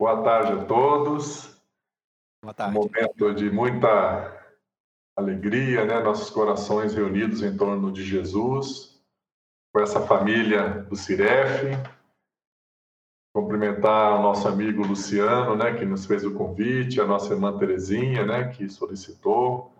[0.00, 1.60] Boa tarde a todos.
[2.42, 2.78] Boa tarde.
[2.78, 4.34] Um momento de muita
[5.14, 6.00] alegria, né?
[6.00, 8.98] Nossos corações reunidos em torno de Jesus,
[9.70, 11.76] com essa família do Ciref.
[13.36, 18.24] Cumprimentar o nosso amigo Luciano, né, que nos fez o convite, a nossa irmã Terezinha,
[18.24, 19.70] né, que solicitou,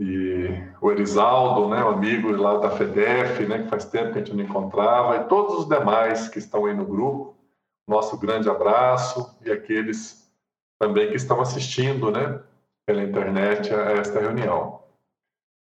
[0.00, 0.48] e
[0.80, 4.34] o Erisaldo, né, o amigo lá da FEDEF, né, que faz tempo que a gente
[4.34, 7.37] não encontrava, e todos os demais que estão aí no grupo,
[7.88, 10.30] nosso grande abraço, e aqueles
[10.80, 12.40] também que estão assistindo, né,
[12.86, 14.82] pela internet a esta reunião.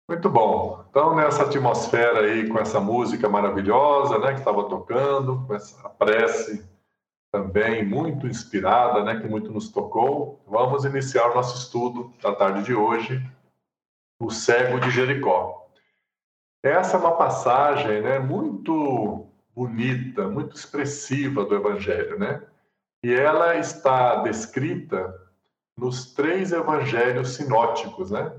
[0.08, 0.84] Muito bom.
[0.90, 6.68] Então, nessa atmosfera aí, com essa música maravilhosa, né, que estava tocando, com essa prece
[7.32, 12.64] também muito inspirada, né, que muito nos tocou, vamos iniciar o nosso estudo da tarde
[12.64, 13.22] de hoje,
[14.20, 15.68] o cego de Jericó.
[16.62, 22.42] Essa é uma passagem, né, muito bonita, muito expressiva do Evangelho, né?
[23.02, 25.14] E ela está descrita
[25.76, 28.32] nos três evangelhos sinóticos, né?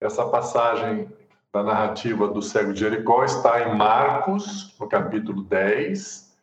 [0.00, 1.08] Essa passagem
[1.52, 6.34] da narrativa do cego de Jericó está em Marcos, no capítulo 10,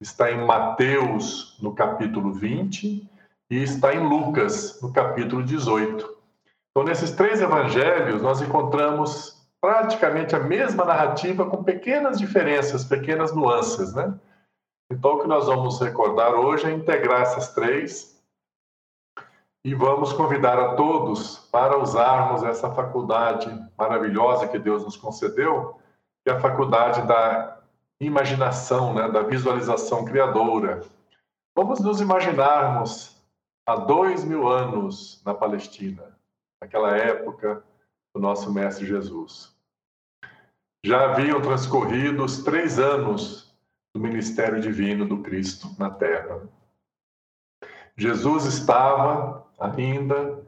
[0.00, 3.08] está em Mateus, no capítulo 20,
[3.50, 6.16] e está em Lucas, no capítulo 18.
[6.70, 13.94] Então, nesses três evangelhos, nós encontramos praticamente a mesma narrativa, com pequenas diferenças, pequenas nuances,
[13.94, 14.14] né?
[14.92, 18.22] Então, o que nós vamos recordar hoje é integrar essas três
[19.64, 23.48] e vamos convidar a todos para usarmos essa faculdade
[23.78, 25.80] maravilhosa que Deus nos concedeu,
[26.22, 27.58] que é a faculdade da
[27.98, 30.82] imaginação, né, da visualização criadora.
[31.56, 33.16] Vamos nos imaginarmos
[33.66, 36.14] há dois mil anos na Palestina,
[36.60, 37.64] naquela época
[38.14, 39.53] do nosso Mestre Jesus.
[40.84, 43.50] Já haviam transcorrido os três anos
[43.94, 46.42] do ministério divino do Cristo na Terra.
[47.96, 50.44] Jesus estava ainda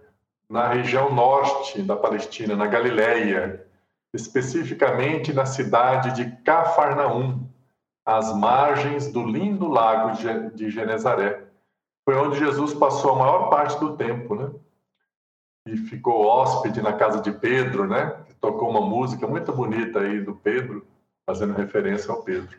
[0.46, 3.66] na região norte da Palestina, na Galileia,
[4.12, 7.48] especificamente na cidade de Cafarnaum,
[8.04, 10.19] às margens do lindo lago
[10.54, 11.46] de Genezaré.
[12.04, 14.50] Foi onde Jesus passou a maior parte do tempo, né?
[15.66, 18.26] E ficou hóspede na casa de Pedro, né?
[18.46, 20.86] Tocou uma música muito bonita aí do Pedro,
[21.28, 22.56] fazendo referência ao Pedro.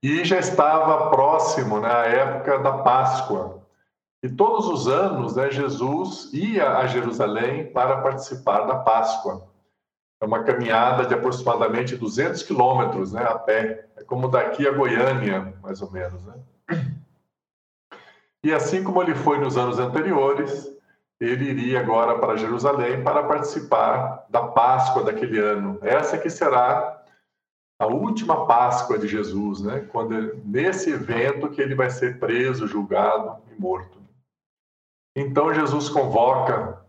[0.00, 3.66] E já estava próximo né, época da Páscoa,
[4.22, 9.48] e todos os anos, né, Jesus ia a Jerusalém para participar da Páscoa.
[10.20, 13.88] É uma caminhada de aproximadamente 200 quilômetros né, a pé.
[13.96, 16.24] É como daqui a Goiânia, mais ou menos.
[16.24, 16.34] Né?
[18.44, 20.72] E assim como ele foi nos anos anteriores,
[21.20, 25.78] ele iria agora para Jerusalém para participar da Páscoa daquele ano.
[25.82, 27.02] Essa que será
[27.78, 29.86] a última Páscoa de Jesus, né?
[29.90, 33.98] Quando nesse evento que ele vai ser preso, julgado e morto.
[35.14, 36.84] Então Jesus convoca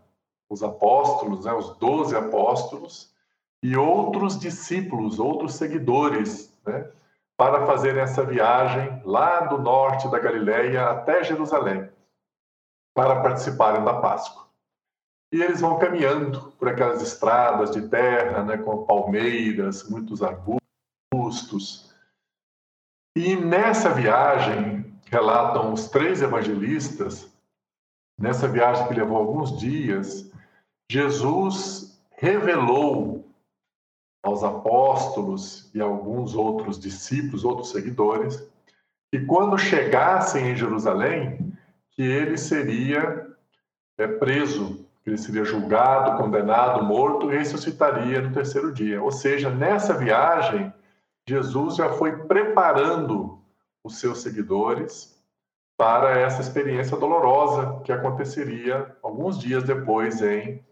[0.50, 3.12] os apóstolos, né, os doze apóstolos,
[3.62, 6.88] e outros discípulos, outros seguidores, né,
[7.36, 11.88] para fazerem essa viagem lá do norte da Galileia até Jerusalém,
[12.98, 14.48] para participarem da Páscoa.
[15.32, 21.94] E eles vão caminhando por aquelas estradas de terra, né, com palmeiras, muitos arbustos.
[23.16, 27.32] E nessa viagem, relatam os três evangelistas,
[28.18, 30.32] nessa viagem que levou alguns dias,
[30.90, 33.24] Jesus revelou
[34.24, 38.44] aos apóstolos e alguns outros discípulos, outros seguidores,
[39.12, 41.47] que quando chegassem em Jerusalém,
[41.98, 43.26] que ele seria
[43.98, 49.02] é, preso, que ele seria julgado, condenado, morto e ressuscitaria no terceiro dia.
[49.02, 50.72] Ou seja, nessa viagem,
[51.28, 53.42] Jesus já foi preparando
[53.82, 55.20] os seus seguidores
[55.76, 60.64] para essa experiência dolorosa que aconteceria alguns dias depois em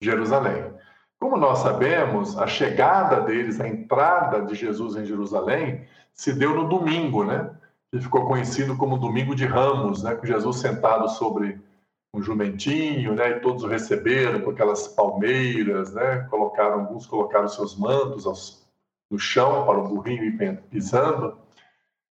[0.00, 0.72] Jerusalém.
[1.18, 6.68] Como nós sabemos, a chegada deles, a entrada de Jesus em Jerusalém, se deu no
[6.68, 7.50] domingo, né?
[7.92, 10.14] Que ficou conhecido como Domingo de Ramos, né?
[10.14, 11.60] Com Jesus sentado sobre
[12.12, 13.30] um jumentinho, né?
[13.30, 16.26] E todos o receberam com aquelas palmeiras, né?
[16.30, 18.66] Colocaram alguns colocaram seus mantos aos,
[19.10, 21.38] no chão para o burrinho ir pisando.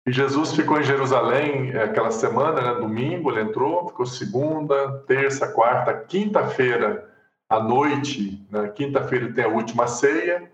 [0.06, 5.48] E Jesus ficou em Jerusalém é, aquela semana, né, domingo, ele entrou, ficou segunda, terça,
[5.48, 7.12] quarta, quinta-feira
[7.48, 8.46] à noite.
[8.48, 10.48] Né, quinta-feira tem a última ceia,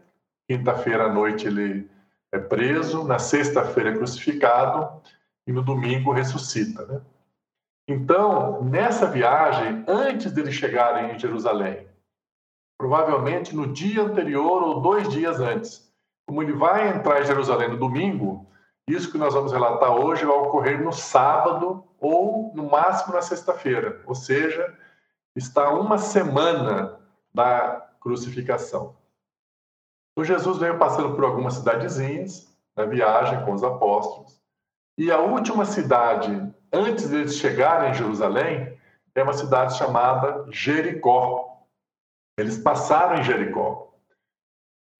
[0.48, 1.86] quinta-feira à noite ele
[2.32, 5.00] é preso, na sexta-feira é crucificado
[5.46, 6.86] e no domingo ressuscita.
[6.86, 7.00] Né?
[7.86, 11.86] Então, nessa viagem, antes dele chegarem em Jerusalém,
[12.78, 15.92] provavelmente no dia anterior ou dois dias antes,
[16.26, 18.48] como ele vai entrar em Jerusalém no domingo,
[18.86, 24.02] Isso que nós vamos relatar hoje vai ocorrer no sábado ou no máximo na sexta-feira,
[24.06, 24.76] ou seja,
[25.36, 26.98] está uma semana
[27.32, 28.96] da crucificação.
[30.12, 34.40] Então Jesus veio passando por algumas cidadezinhas na viagem com os apóstolos,
[34.98, 38.78] e a última cidade antes deles chegarem em Jerusalém
[39.14, 41.62] é uma cidade chamada Jericó.
[42.38, 43.92] Eles passaram em Jericó.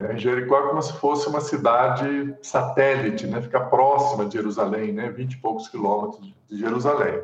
[0.01, 3.41] É, Jericó é como se fosse uma cidade satélite, né?
[3.41, 5.11] fica próxima de Jerusalém, né?
[5.11, 7.23] 20 e poucos quilômetros de Jerusalém.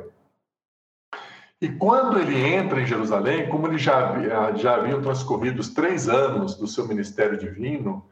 [1.60, 6.54] E quando ele entra em Jerusalém, como ele já, já haviam transcorrido os três anos
[6.54, 8.08] do seu ministério divino,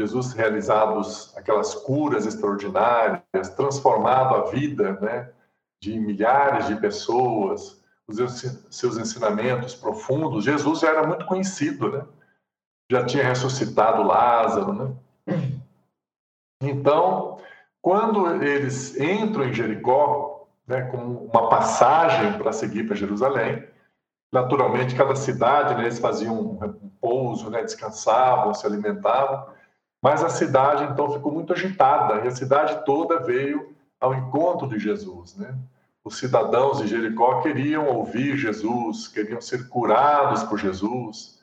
[0.00, 5.30] Jesus realizados aquelas curas extraordinárias, transformado a vida né,
[5.80, 12.04] de milhares de pessoas, os seus ensinamentos profundos, Jesus já era muito conhecido, né?
[12.90, 14.94] já tinha ressuscitado Lázaro, né?
[16.60, 17.38] Então,
[17.80, 20.29] quando eles entram em Jericó,
[20.70, 23.66] né, como uma passagem para seguir para Jerusalém,
[24.32, 29.48] naturalmente cada cidade, né, eles faziam um pouso, né, descansavam, se alimentavam,
[30.02, 34.78] mas a cidade então ficou muito agitada e a cidade toda veio ao encontro de
[34.78, 35.54] Jesus, né?
[36.02, 41.40] Os cidadãos de Jericó queriam ouvir Jesus, queriam ser curados por Jesus,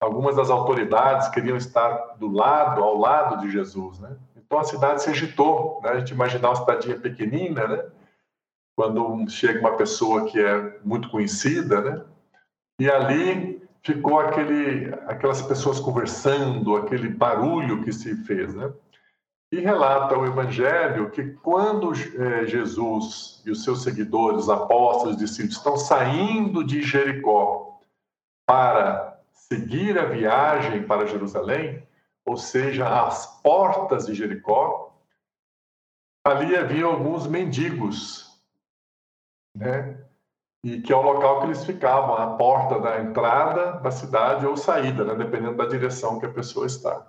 [0.00, 4.16] Algumas das autoridades queriam estar do lado, ao lado de Jesus, né?
[4.36, 5.90] Então a cidade se agitou, né?
[5.90, 7.84] A gente imaginar uma cidadinha pequenina, né?
[8.78, 12.04] Quando chega uma pessoa que é muito conhecida, né?
[12.80, 18.72] E ali ficou aquele, aquelas pessoas conversando, aquele barulho que se fez, né?
[19.50, 25.20] E relata o Evangelho que quando é, Jesus e os seus seguidores, os apóstolos, os
[25.20, 27.80] discípulos, estão saindo de Jericó
[28.46, 31.82] para seguir a viagem para Jerusalém,
[32.24, 34.96] ou seja, às portas de Jericó,
[36.24, 38.27] ali havia alguns mendigos,
[39.58, 39.98] né?
[40.64, 44.56] E que é o local que eles ficavam, a porta da entrada da cidade ou
[44.56, 45.14] saída, né?
[45.14, 47.06] dependendo da direção que a pessoa está.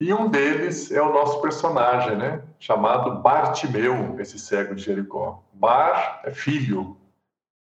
[0.00, 2.42] E um deles é o nosso personagem, né?
[2.58, 5.44] Chamado Bartimeu, esse cego de Jericó.
[5.52, 6.96] Bar é filho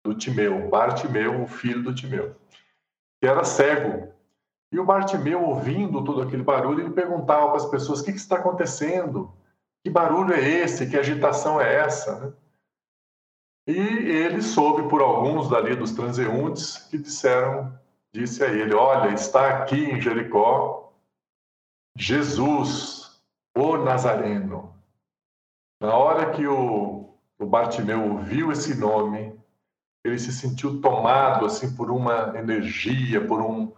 [0.04, 2.36] do Timeu, Bartimeu, o filho do Timeu
[3.20, 4.12] que era cego.
[4.70, 8.18] E o Bartimeu, ouvindo todo aquele barulho, ele perguntava para as pessoas: o que, que
[8.18, 9.32] está acontecendo?
[9.82, 10.88] Que barulho é esse?
[10.88, 12.36] Que agitação é essa?
[13.68, 17.78] E ele soube por alguns dali dos transeuntes que disseram,
[18.10, 20.90] disse a ele: Olha, está aqui em Jericó
[21.94, 23.20] Jesus,
[23.54, 24.74] o Nazareno.
[25.82, 29.38] Na hora que o, o Bartimeu ouviu esse nome,
[30.02, 33.70] ele se sentiu tomado assim por uma energia, por um,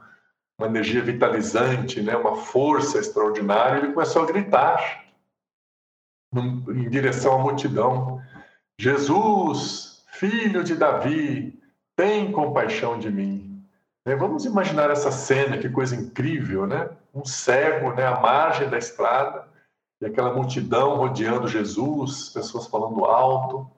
[0.57, 3.79] uma energia vitalizante, né, uma força extraordinária.
[3.79, 5.05] Ele começou a gritar
[6.33, 8.10] em direção à multidão:
[8.81, 11.61] Jesus, filho de Davi,
[11.95, 13.63] tem compaixão de mim.
[14.07, 16.89] Né, vamos imaginar essa cena, que coisa incrível, né?
[17.15, 19.47] Um cego, né, à margem da estrada,
[20.01, 23.71] e aquela multidão rodeando Jesus, pessoas falando alto.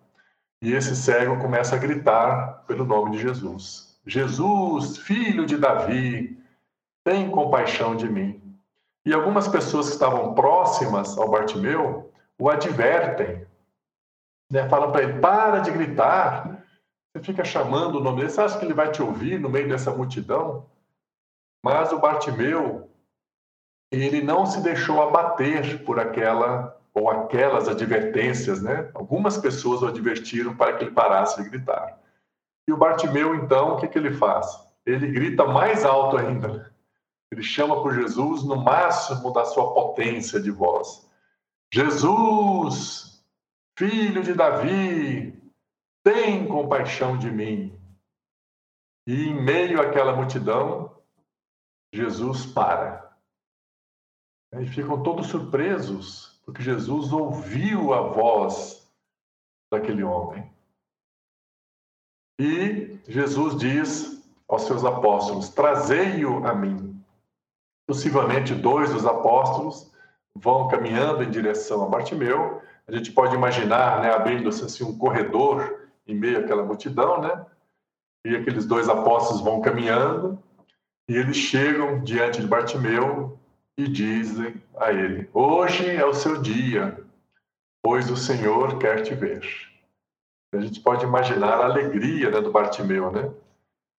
[0.62, 6.38] E esse cego começa a gritar pelo nome de Jesus: Jesus, filho de Davi,
[7.02, 8.40] tem compaixão de mim.
[9.05, 12.08] E algumas pessoas que estavam próximas ao Bartimeu
[12.38, 13.44] o advertem,
[14.52, 14.69] né?
[14.69, 16.62] falam para ele: para de gritar,
[17.12, 19.69] você fica chamando o nome dele, você acha que ele vai te ouvir no meio
[19.69, 20.67] dessa multidão?
[21.65, 22.91] Mas o Bartimeu,
[23.91, 28.91] ele não se deixou abater por aquela ou aquelas advertências, né?
[28.93, 31.98] Algumas pessoas o advertiram para que ele parasse de gritar.
[32.69, 34.46] E o Bartimeu, então, o que, que ele faz?
[34.84, 36.70] Ele grita mais alto ainda.
[37.31, 41.08] Ele chama por Jesus no máximo da sua potência de voz.
[41.72, 43.11] Jesus,
[43.79, 45.41] filho de Davi,
[46.05, 47.79] tem compaixão de mim.
[49.06, 50.96] E em meio àquela multidão,
[51.93, 53.17] Jesus para.
[54.52, 58.93] E ficam todos surpresos porque Jesus ouviu a voz
[59.72, 60.50] daquele homem.
[62.41, 67.02] E Jesus diz aos seus apóstolos: Trazei-o a mim.
[67.86, 69.93] Possivelmente dois dos apóstolos
[70.34, 72.62] vão caminhando em direção a Bartimeu.
[72.89, 77.46] A gente pode imaginar, né, abrindo-se assim um corredor em meio àquela multidão, né?
[78.24, 80.43] E aqueles dois apóstolos vão caminhando
[81.08, 83.39] e eles chegam diante de Bartimeu
[83.77, 86.98] e dizem a ele: Hoje é o seu dia,
[87.82, 89.43] pois o Senhor quer te ver.
[90.55, 93.32] A gente pode imaginar a alegria né, do Bartimeu, né?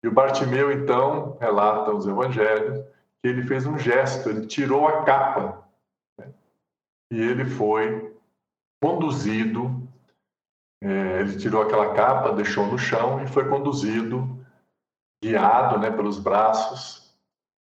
[0.03, 2.85] E o Bartimeu, então, relata os evangelhos
[3.21, 5.65] que ele fez um gesto, ele tirou a capa
[6.19, 6.29] né?
[7.09, 8.12] e ele foi
[8.83, 9.87] conduzido,
[10.83, 14.45] é, ele tirou aquela capa, deixou no chão e foi conduzido,
[15.23, 17.15] guiado né, pelos braços,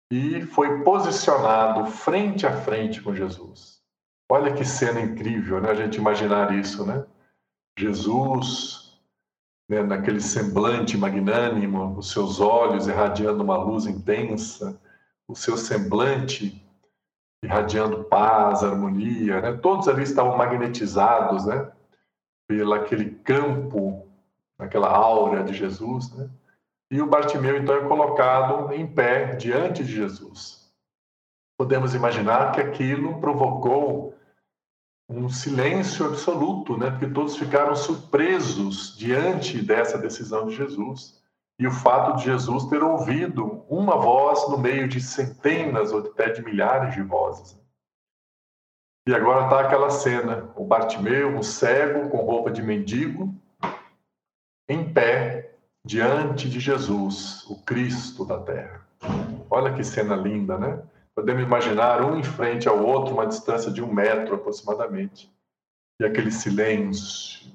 [0.10, 3.82] e foi posicionado frente a frente com Jesus.
[4.32, 5.72] Olha que cena incrível, né?
[5.72, 7.06] A gente imaginar isso, né?
[7.78, 8.98] Jesus,
[9.70, 14.80] né, naquele semblante magnânimo, os seus olhos irradiando uma luz intensa,
[15.28, 16.66] o seu semblante
[17.44, 19.54] irradiando paz, harmonia, né?
[19.54, 21.72] Todos ali estavam magnetizados, né?
[22.48, 24.08] Pelo aquele campo,
[24.58, 26.30] aquela aura de Jesus, né?
[26.92, 30.72] E o Bartimeu então é colocado em pé diante de Jesus.
[31.58, 34.16] Podemos imaginar que aquilo provocou
[35.08, 36.90] um silêncio absoluto, né?
[36.92, 41.19] Porque todos ficaram surpresos diante dessa decisão de Jesus
[41.60, 46.30] e o fato de Jesus ter ouvido uma voz no meio de centenas ou até
[46.30, 47.60] de milhares de vozes.
[49.06, 53.36] E agora está aquela cena: o Bartimeu, um cego com roupa de mendigo,
[54.70, 58.88] em pé diante de Jesus, o Cristo da terra.
[59.50, 60.82] Olha que cena linda, né?
[61.16, 65.30] Podemos imaginar um em frente ao outro, uma distância de um metro aproximadamente.
[66.00, 67.52] E aquele silêncio,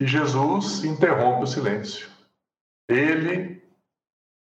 [0.00, 2.10] e Jesus interrompe o silêncio.
[2.88, 3.62] Ele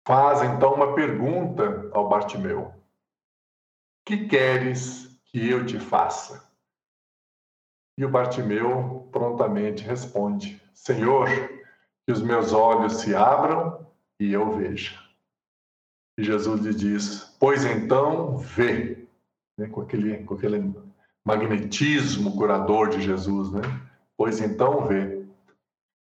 [0.07, 2.75] faz então uma pergunta ao Bartimeu:
[4.05, 6.49] Que queres que eu te faça?
[7.97, 11.29] E o Bartimeu prontamente responde: Senhor,
[12.05, 13.87] que os meus olhos se abram
[14.21, 14.99] e eu veja.
[16.19, 19.07] E Jesus lhe diz: Pois então vê,
[19.57, 20.75] né, com, aquele, com aquele
[21.25, 23.63] magnetismo curador de Jesus, né?
[24.17, 25.14] Pois então vê.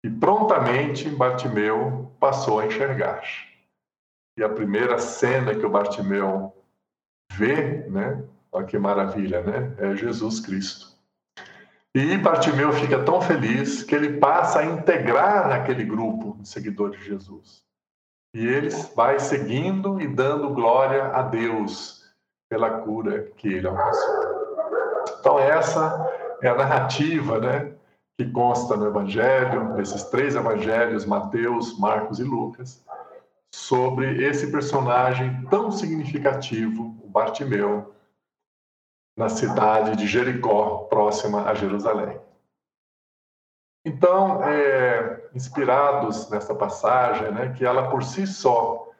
[0.05, 3.23] E prontamente Bartimeu passou a enxergar.
[4.38, 6.55] E a primeira cena que o Bartimeu
[7.33, 8.25] vê, né?
[8.52, 9.75] Olha que maravilha, né?
[9.78, 10.97] É Jesus Cristo.
[11.95, 17.07] E Bartimeu fica tão feliz que ele passa a integrar naquele grupo de seguidores de
[17.07, 17.64] Jesus.
[18.35, 22.05] E ele vai seguindo e dando glória a Deus
[22.49, 24.38] pela cura que ele alcançou.
[25.19, 26.07] Então essa
[26.40, 27.75] é a narrativa, né?
[28.19, 32.85] Que consta no Evangelho, nesses três evangelhos, Mateus, Marcos e Lucas,
[33.55, 37.95] sobre esse personagem tão significativo, o Bartimeu,
[39.17, 42.21] na cidade de Jericó, próxima a Jerusalém.
[43.85, 48.91] Então, é, inspirados nessa passagem, né, que ela por si só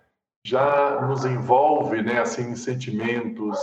[0.47, 3.59] já nos envolve, né, assim, em sentimentos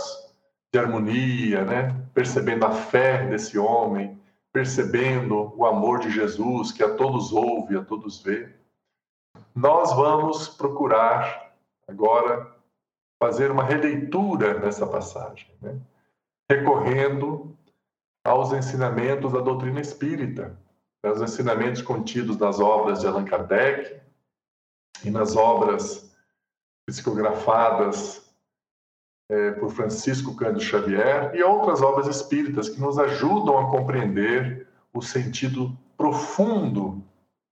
[0.70, 4.20] de harmonia, né, percebendo a fé desse homem,
[4.56, 8.54] percebendo o amor de Jesus, que a todos ouve, a todos vê,
[9.54, 11.54] nós vamos procurar
[11.86, 12.56] agora
[13.22, 15.78] fazer uma releitura dessa passagem, né?
[16.50, 17.54] recorrendo
[18.24, 20.58] aos ensinamentos da doutrina espírita,
[21.04, 24.00] aos ensinamentos contidos nas obras de Allan Kardec
[25.04, 26.16] e nas obras
[26.86, 28.25] psicografadas
[29.28, 35.02] é, por Francisco Cândido Xavier e outras obras espíritas que nos ajudam a compreender o
[35.02, 37.02] sentido profundo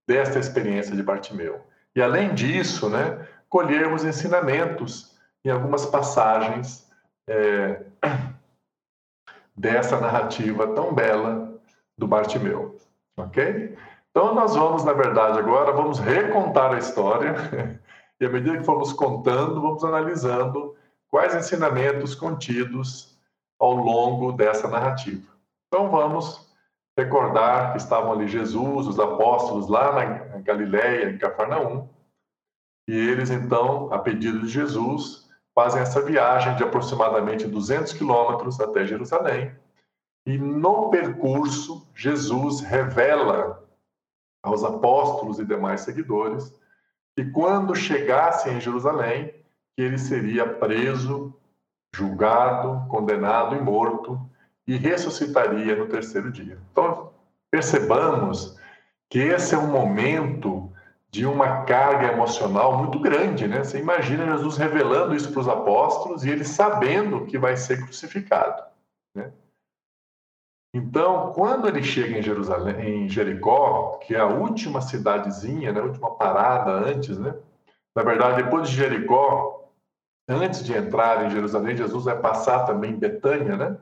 [0.07, 1.61] desta experiência de Bartimeu.
[1.95, 6.89] E além disso, né, colhermos ensinamentos em algumas passagens
[7.29, 7.83] é,
[9.57, 11.55] dessa narrativa tão bela
[11.97, 12.77] do Bartimeu,
[13.17, 13.77] ok?
[14.11, 17.35] Então nós vamos, na verdade, agora vamos recontar a história
[18.21, 20.75] e à medida que formos contando, vamos analisando
[21.15, 23.17] quais ensinamentos contidos
[23.57, 25.33] ao longo dessa narrativa.
[25.69, 26.53] Então vamos
[26.99, 31.89] recordar que estavam ali Jesus, os apóstolos lá na Galiléia, em Cafarnaum,
[32.89, 38.85] e eles então, a pedido de Jesus, fazem essa viagem de aproximadamente 200 quilômetros até
[38.85, 39.55] Jerusalém.
[40.27, 43.65] E no percurso, Jesus revela
[44.43, 46.53] aos apóstolos e demais seguidores
[47.17, 49.44] que quando chegassem em Jerusalém,
[49.77, 51.35] que ele seria preso,
[51.95, 54.21] julgado, condenado e morto
[54.67, 56.59] e ressuscitaria no terceiro dia.
[56.73, 57.13] Então,
[57.51, 58.59] percebamos
[59.11, 60.73] que esse é um momento
[61.11, 63.63] de uma carga emocional muito grande, né?
[63.63, 68.65] Você imagina Jesus revelando isso para os apóstolos e eles sabendo que vai ser crucificado,
[69.15, 69.31] né?
[70.75, 75.85] Então, quando ele chega em Jerusalém, em Jericó, que é a última cidadezinha, né, a
[75.85, 77.33] última parada antes, né?
[77.95, 79.64] Na verdade, depois de Jericó,
[80.29, 83.79] antes de entrar em Jerusalém, Jesus vai passar também em Betânia, né?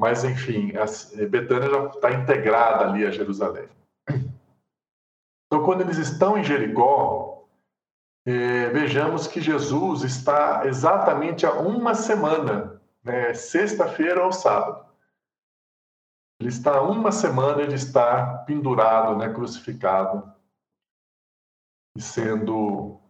[0.00, 3.68] Mas, enfim, a Betânia já está integrada ali a Jerusalém.
[5.46, 7.48] Então, quando eles estão em Jericó,
[8.26, 13.32] eh, vejamos que Jesus está exatamente há uma semana, né?
[13.32, 14.86] sexta-feira ou sábado,
[16.38, 20.32] Ele está uma semana ele está pendurado, né, crucificado
[21.96, 23.00] e sendo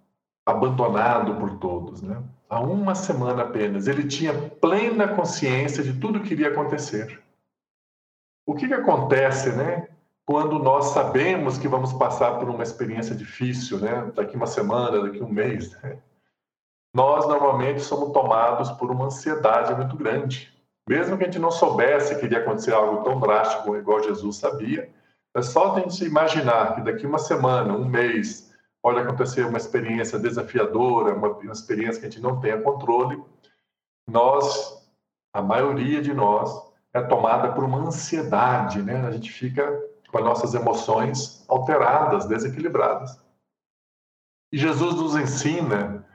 [0.50, 2.22] abandonado por todos, né?
[2.48, 7.22] Há uma semana apenas, ele tinha plena consciência de tudo que iria acontecer.
[8.46, 9.88] O que, que acontece, né?
[10.24, 14.10] Quando nós sabemos que vamos passar por uma experiência difícil, né?
[14.14, 15.98] Daqui uma semana, daqui um mês, né?
[16.94, 20.50] nós normalmente somos tomados por uma ansiedade muito grande.
[20.88, 24.90] Mesmo que a gente não soubesse que iria acontecer algo tão drástico igual Jesus sabia,
[25.36, 28.47] é só a gente imaginar que daqui uma semana, um mês,
[28.88, 33.22] pode acontecer uma experiência desafiadora, uma, experiência que a gente não tenha controle,
[34.08, 34.82] nós,
[35.30, 36.50] a maioria de nós,
[36.94, 39.06] é tomada por uma ansiedade, né?
[39.06, 39.78] A gente fica
[40.10, 43.22] com as nossas emoções alteradas, desequilibradas.
[44.50, 46.06] E Jesus nos ensina,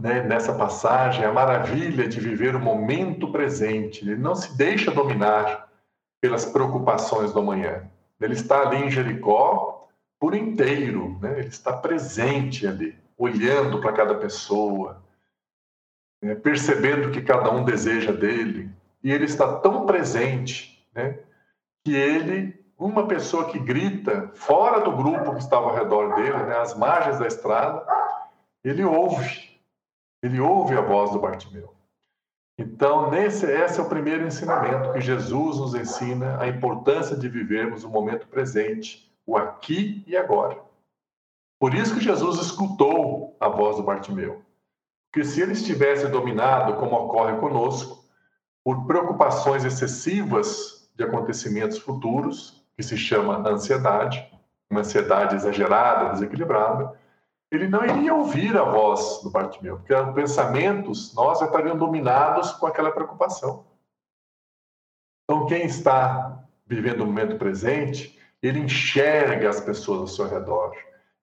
[0.00, 4.02] né, nessa passagem, a maravilha de viver o momento presente.
[4.02, 5.68] Ele não se deixa dominar
[6.22, 7.86] pelas preocupações do amanhã.
[8.18, 9.77] Ele está ali em Jericó
[10.18, 11.38] por inteiro, né?
[11.38, 15.02] ele está presente ali, olhando para cada pessoa,
[16.22, 16.34] né?
[16.34, 18.70] percebendo o que cada um deseja dele.
[19.02, 21.18] E ele está tão presente né?
[21.84, 26.58] que ele, uma pessoa que grita fora do grupo que estava ao redor dele, né?
[26.58, 27.86] às margens da estrada,
[28.64, 29.60] ele ouve,
[30.22, 31.72] ele ouve a voz do Bartimeu.
[32.58, 37.84] Então, nesse, esse é o primeiro ensinamento que Jesus nos ensina, a importância de vivermos
[37.84, 40.58] o momento presente, o aqui e agora.
[41.60, 44.42] Por isso que Jesus escutou a voz do Bartimeu.
[45.12, 48.02] Porque se ele estivesse dominado, como ocorre conosco,
[48.64, 54.26] por preocupações excessivas de acontecimentos futuros, que se chama ansiedade,
[54.70, 56.98] uma ansiedade exagerada, desequilibrada,
[57.50, 62.66] ele não iria ouvir a voz do Bartimeu, porque os pensamentos nós estariam dominados com
[62.66, 63.66] aquela preocupação.
[65.24, 70.72] Então, quem está vivendo o momento presente, ele enxerga as pessoas ao seu redor,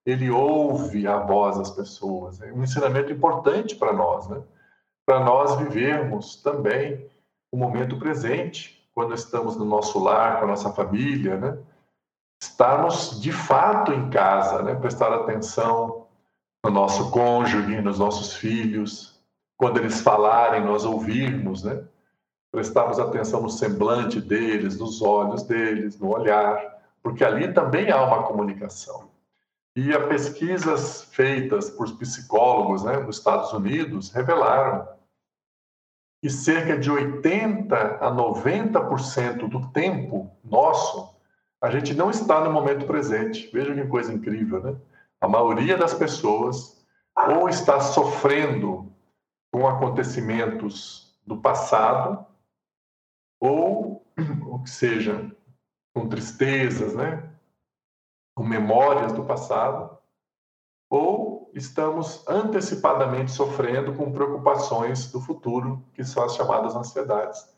[0.04, 2.40] ele ouve a voz das pessoas.
[2.40, 4.40] É um ensinamento importante para nós, né?
[5.04, 7.10] Para nós vivermos também
[7.50, 11.58] o momento presente, quando estamos no nosso lar, com a nossa família, né?
[12.40, 14.74] Estarmos de fato em casa, né?
[14.74, 16.06] Prestar atenção
[16.64, 19.20] no nosso cônjuge, nos nossos filhos,
[19.56, 21.82] quando eles falarem, nós ouvirmos, né?
[22.52, 26.75] Prestarmos atenção no semblante deles, nos olhos deles, no olhar,
[27.06, 29.12] porque ali também há uma comunicação.
[29.76, 34.88] E as pesquisas feitas por psicólogos né, nos Estados Unidos revelaram
[36.20, 41.16] que cerca de 80 a 90% do tempo nosso,
[41.62, 43.48] a gente não está no momento presente.
[43.52, 44.76] Veja que coisa incrível, né?
[45.20, 48.92] A maioria das pessoas ou está sofrendo
[49.52, 52.26] com acontecimentos do passado,
[53.40, 54.04] ou,
[54.50, 55.30] ou que seja,
[55.96, 57.26] com tristezas, né?
[58.36, 59.96] com memórias do passado,
[60.90, 67.48] ou estamos antecipadamente sofrendo com preocupações do futuro, que são as chamadas ansiedades.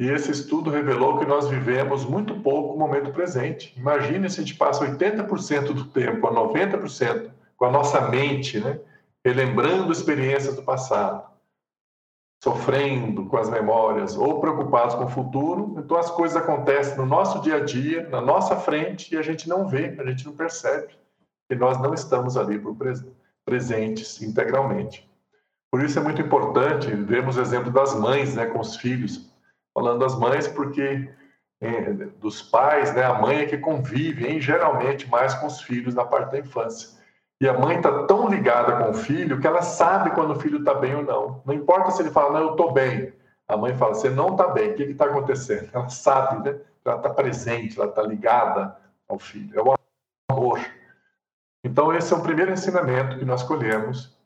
[0.00, 3.78] E esse estudo revelou que nós vivemos muito pouco o momento presente.
[3.78, 8.80] Imagine se a gente passa 80% do tempo, a 90%, com a nossa mente, né?
[9.22, 11.30] relembrando experiências do passado,
[12.44, 15.76] sofrendo com as memórias ou preocupados com o futuro.
[15.78, 19.48] Então as coisas acontecem no nosso dia a dia, na nossa frente, e a gente
[19.48, 20.92] não vê, a gente não percebe
[21.48, 22.62] que nós não estamos ali
[23.46, 25.10] presentes integralmente.
[25.72, 29.32] Por isso é muito importante vermos o exemplo das mães né, com os filhos
[29.72, 31.10] falando das mães, porque
[31.62, 35.94] é, dos pais, né, a mãe é que convive, hein, geralmente, mais com os filhos
[35.94, 36.90] na parte da infância.
[37.44, 40.60] E a mãe está tão ligada com o filho que ela sabe quando o filho
[40.60, 41.42] está bem ou não.
[41.44, 43.12] Não importa se ele fala, não, eu estou bem.
[43.46, 45.68] A mãe fala, você não está bem, o que está acontecendo?
[45.70, 46.58] Ela sabe, né?
[46.82, 48.74] Ela está presente, ela está ligada
[49.06, 49.60] ao filho.
[49.60, 49.74] É o
[50.30, 50.58] amor.
[51.62, 54.16] Então, esse é o primeiro ensinamento que nós colhemos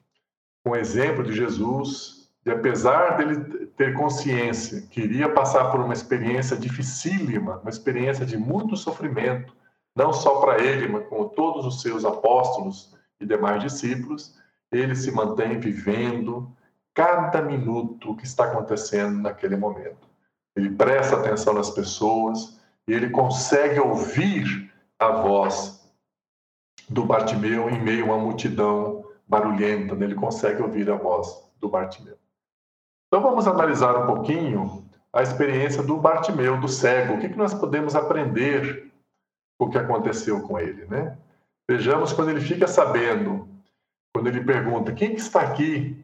[0.65, 5.93] com o exemplo de Jesus e apesar dele ter consciência que iria passar por uma
[5.93, 9.53] experiência dificílima, uma experiência de muito sofrimento,
[9.97, 14.37] não só para ele, mas com todos os seus apóstolos e demais discípulos,
[14.71, 16.51] ele se mantém vivendo
[16.95, 20.09] cada minuto que está acontecendo naquele momento.
[20.57, 25.89] Ele presta atenção nas pessoas e ele consegue ouvir a voz
[26.89, 29.95] do Bartimeu em meio a uma multidão barulhenta.
[29.95, 32.17] Ele consegue ouvir a voz do Bartimeu.
[33.07, 37.15] Então vamos analisar um pouquinho a experiência do Bartimeu, do cego.
[37.15, 38.91] O que, que nós podemos aprender
[39.59, 41.17] o que aconteceu com ele, né?
[41.71, 43.49] Vejamos quando ele fica sabendo,
[44.15, 46.03] quando ele pergunta quem que está aqui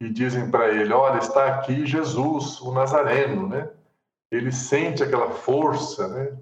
[0.00, 3.70] e dizem para ele, olha, está aqui Jesus, o Nazareno, né?
[4.32, 6.38] ele sente aquela força né,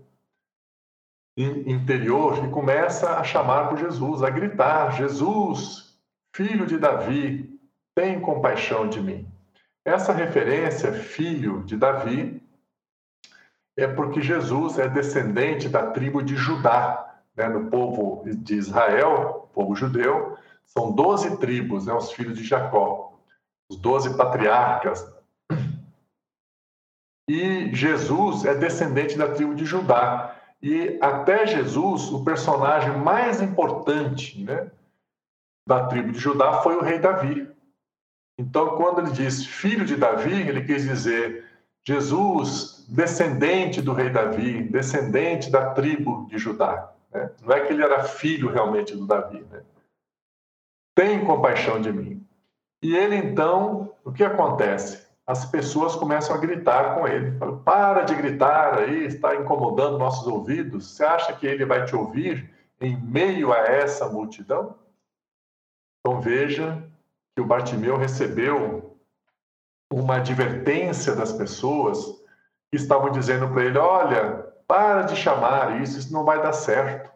[1.37, 5.99] interior e começa a chamar por Jesus, a gritar: Jesus,
[6.35, 7.59] filho de Davi,
[7.95, 9.29] tem compaixão de mim.
[9.85, 12.41] Essa referência, filho de Davi,
[13.77, 17.10] é porque Jesus é descendente da tribo de Judá,
[17.41, 23.19] né, no povo de Israel, povo judeu, são doze tribos, né, os filhos de Jacó,
[23.69, 25.11] os doze patriarcas.
[27.29, 30.37] E Jesus é descendente da tribo de Judá.
[30.61, 34.71] E até Jesus, o personagem mais importante né,
[35.67, 37.49] da tribo de Judá foi o rei Davi.
[38.37, 41.45] Então, quando ele diz filho de Davi, ele quis dizer
[41.87, 46.93] Jesus, descendente do rei Davi, descendente da tribo de Judá.
[47.13, 47.31] Né?
[47.43, 49.45] Não é que ele era filho realmente do Davi.
[49.51, 49.63] Né?
[50.95, 52.27] Tem compaixão de mim.
[52.83, 55.07] E ele então, o que acontece?
[55.27, 57.39] As pessoas começam a gritar com ele.
[57.39, 60.91] Falam, Para de gritar aí, está incomodando nossos ouvidos.
[60.91, 64.77] Você acha que ele vai te ouvir em meio a essa multidão?
[66.01, 66.83] Então veja
[67.37, 68.99] que o Bartimeu recebeu
[69.93, 71.99] uma advertência das pessoas
[72.71, 77.11] que estavam dizendo para ele: Olha, para de chamar isso, isso não vai dar certo.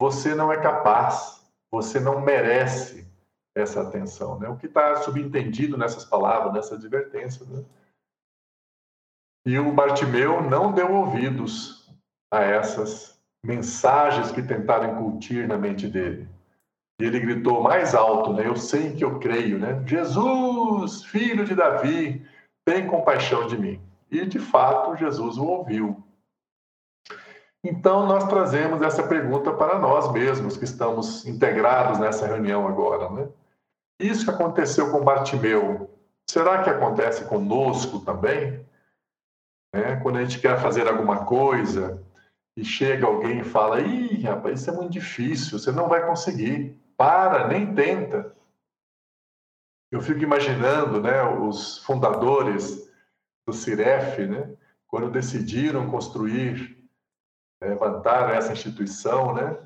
[0.00, 3.04] Você não é capaz, você não merece
[3.52, 4.38] essa atenção.
[4.38, 4.48] Né?
[4.48, 7.44] O que está subentendido nessas palavras, nessa advertência.
[7.46, 7.64] Né?
[9.44, 11.90] E o Bartimeu não deu ouvidos
[12.32, 16.28] a essas mensagens que tentaram incutir na mente dele.
[17.00, 18.46] E ele gritou mais alto, né?
[18.46, 19.82] Eu sei que eu creio, né?
[19.84, 22.24] Jesus, filho de Davi,
[22.64, 23.80] tem compaixão de mim.
[24.12, 26.04] E de fato, Jesus o ouviu.
[27.66, 33.28] Então, nós trazemos essa pergunta para nós mesmos que estamos integrados nessa reunião agora, né?
[33.98, 35.90] Isso que aconteceu com Bartimeu,
[36.28, 38.62] será que acontece conosco também?
[39.72, 42.04] É, quando a gente quer fazer alguma coisa
[42.54, 46.78] e chega alguém e fala: Ih, rapaz, isso é muito difícil, você não vai conseguir
[46.98, 48.36] para, nem tenta.
[49.90, 52.92] Eu fico imaginando, né, os fundadores
[53.46, 54.54] do Ciref, né,
[54.86, 56.83] quando decidiram construir,
[57.62, 59.56] levantar essa instituição, né,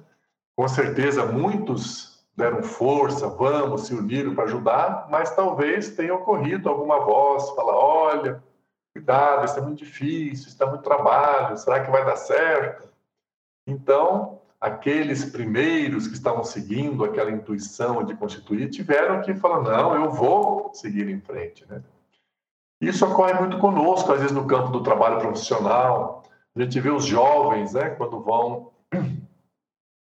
[0.56, 7.00] com certeza muitos deram força, vamos, se uniram para ajudar, mas talvez tenha ocorrido alguma
[7.00, 8.42] voz, fala, olha,
[8.92, 12.88] cuidado, isso é muito difícil, isso dá muito trabalho, será que vai dar certo?
[13.66, 20.10] Então, aqueles primeiros que estavam seguindo aquela intuição de constituir tiveram que falar: não, eu
[20.10, 21.66] vou seguir em frente.
[21.68, 21.82] Né?
[22.80, 26.24] Isso ocorre muito conosco, às vezes no campo do trabalho profissional.
[26.58, 28.72] A gente vê os jovens, né, quando vão,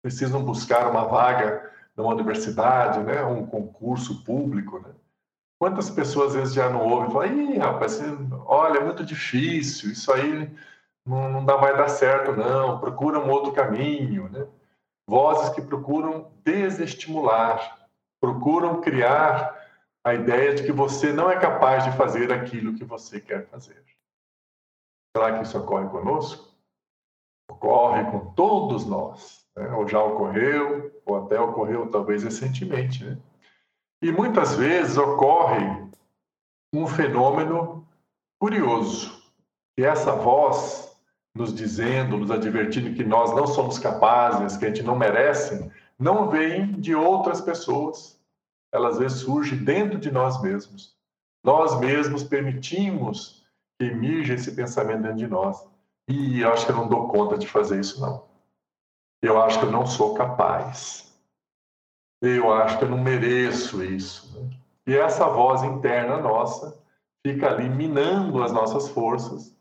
[0.03, 4.79] precisam buscar uma vaga numa universidade, né, um concurso público.
[4.79, 4.89] Né?
[5.57, 8.01] Quantas pessoas às vezes já não ouvem e falam: Ih, rapaz,
[8.45, 10.51] olha, é muito difícil, isso aí
[11.05, 14.45] não, não dá, vai dar certo, não, procura um outro caminho, né?
[15.07, 17.87] Vozes que procuram desestimular,
[18.19, 19.57] procuram criar
[20.03, 23.90] a ideia de que você não é capaz de fazer aquilo que você quer fazer.
[25.15, 26.49] Será que isso ocorre conosco?
[27.49, 29.69] Ocorre com todos nós, né?
[29.73, 33.03] ou já ocorreu, ou até ocorreu talvez recentemente.
[33.03, 33.17] Né?
[34.01, 35.89] E muitas vezes ocorre
[36.73, 37.85] um fenômeno
[38.39, 39.21] curioso,
[39.75, 40.97] que essa voz
[41.35, 46.29] nos dizendo, nos advertindo que nós não somos capazes, que a gente não merece, não
[46.29, 48.19] vem de outras pessoas.
[48.73, 50.95] Elas às vezes surgem dentro de nós mesmos.
[51.43, 53.40] Nós mesmos permitimos
[53.85, 55.65] emerja esse pensamento dentro de nós.
[56.07, 58.25] E eu acho que eu não dou conta de fazer isso, não.
[59.21, 61.13] Eu acho que eu não sou capaz.
[62.21, 64.37] Eu acho que eu não mereço isso.
[64.39, 64.49] Né?
[64.87, 66.79] E essa voz interna nossa
[67.25, 69.55] fica ali minando as nossas forças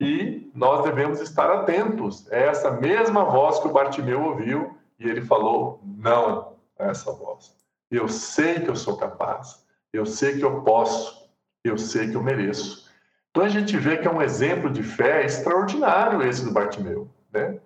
[0.00, 2.30] e nós devemos estar atentos.
[2.30, 7.54] É essa mesma voz que o Bartimeu ouviu e ele falou: não, é essa voz.
[7.90, 11.30] Eu sei que eu sou capaz, eu sei que eu posso,
[11.62, 12.83] eu sei que eu mereço.
[13.34, 17.58] Então a gente vê que é um exemplo de fé extraordinário esse do Bartimeu, né?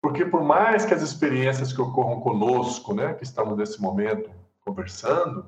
[0.00, 4.30] Porque por mais que as experiências que ocorram conosco, né, que estamos nesse momento
[4.64, 5.44] conversando,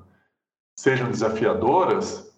[0.77, 2.37] sejam desafiadoras,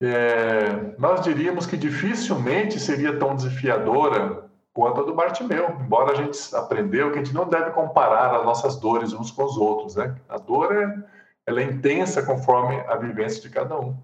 [0.00, 6.38] é, nós diríamos que dificilmente seria tão desafiadora quanto a do Bartimeu, embora a gente
[6.54, 10.14] aprendeu que a gente não deve comparar as nossas dores uns com os outros, né?
[10.28, 10.96] A dor é,
[11.44, 13.96] ela é intensa conforme a vivência de cada um.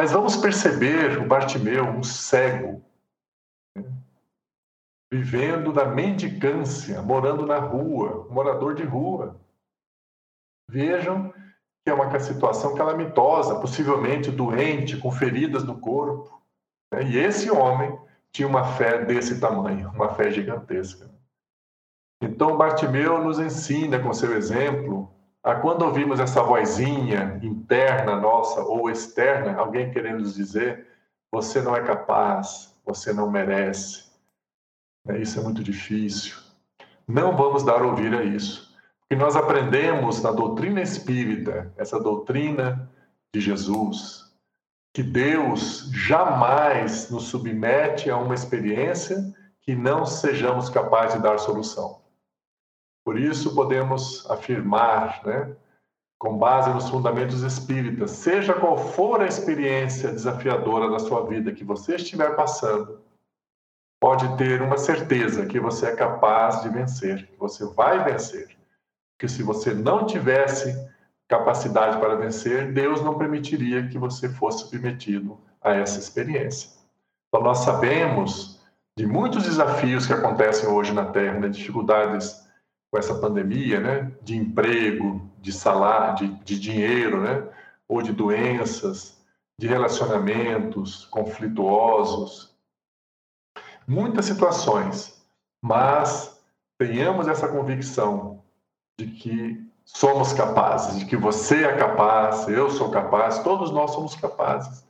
[0.00, 2.82] Mas vamos perceber o Bartimeu, um cego,
[3.76, 3.84] né?
[5.12, 9.38] vivendo da mendicância, morando na rua, morador de rua.
[10.70, 16.42] Vejam que é uma situação calamitosa, possivelmente doente, com feridas no corpo.
[16.90, 17.02] Né?
[17.02, 17.94] E esse homem
[18.32, 21.10] tinha uma fé desse tamanho, uma fé gigantesca.
[22.22, 28.90] Então, Bartimeu nos ensina, com seu exemplo, a quando ouvimos essa vozinha interna nossa ou
[28.90, 30.86] externa, alguém querendo nos dizer:
[31.32, 34.10] você não é capaz, você não merece,
[35.18, 36.36] isso é muito difícil.
[37.08, 42.88] Não vamos dar ouvir a isso, porque nós aprendemos na doutrina espírita, essa doutrina
[43.34, 44.30] de Jesus,
[44.92, 51.99] que Deus jamais nos submete a uma experiência que não sejamos capazes de dar solução.
[53.04, 55.56] Por isso podemos afirmar, né,
[56.18, 61.64] com base nos fundamentos espíritas, seja qual for a experiência desafiadora da sua vida que
[61.64, 63.00] você estiver passando,
[63.98, 68.48] pode ter uma certeza que você é capaz de vencer, que você vai vencer.
[69.18, 70.74] Que se você não tivesse
[71.28, 76.70] capacidade para vencer, Deus não permitiria que você fosse submetido a essa experiência.
[77.28, 78.60] Então, nós sabemos
[78.96, 81.48] de muitos desafios que acontecem hoje na Terra, né?
[81.48, 82.49] dificuldades
[82.90, 84.12] com essa pandemia, né?
[84.22, 87.48] de emprego, de salário, de, de dinheiro, né?
[87.88, 89.20] ou de doenças,
[89.58, 92.56] de relacionamentos conflituosos,
[93.86, 95.22] muitas situações,
[95.62, 96.40] mas
[96.78, 98.42] tenhamos essa convicção
[98.98, 104.14] de que somos capazes, de que você é capaz, eu sou capaz, todos nós somos
[104.14, 104.86] capazes.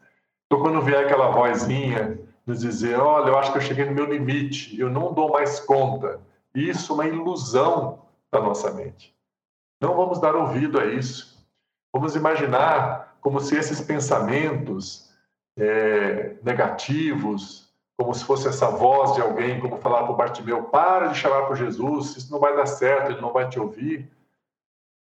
[0.46, 4.04] Então, quando vier aquela vozinha nos dizer: Olha, eu acho que eu cheguei no meu
[4.04, 6.20] limite, eu não dou mais conta,
[6.54, 9.14] isso é uma ilusão da nossa mente.
[9.80, 11.38] Não vamos dar ouvido a isso.
[11.92, 15.10] Vamos imaginar como se esses pensamentos
[15.58, 21.08] é, negativos, como se fosse essa voz de alguém, como falar para o Bartimeu: para
[21.08, 24.10] de chamar por Jesus, isso não vai dar certo, ele não vai te ouvir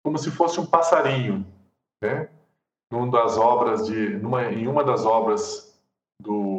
[0.04, 1.46] como se fosse um passarinho,
[2.02, 2.28] né?
[3.10, 5.76] Das obras de, numa, em uma das obras
[6.20, 6.53] do,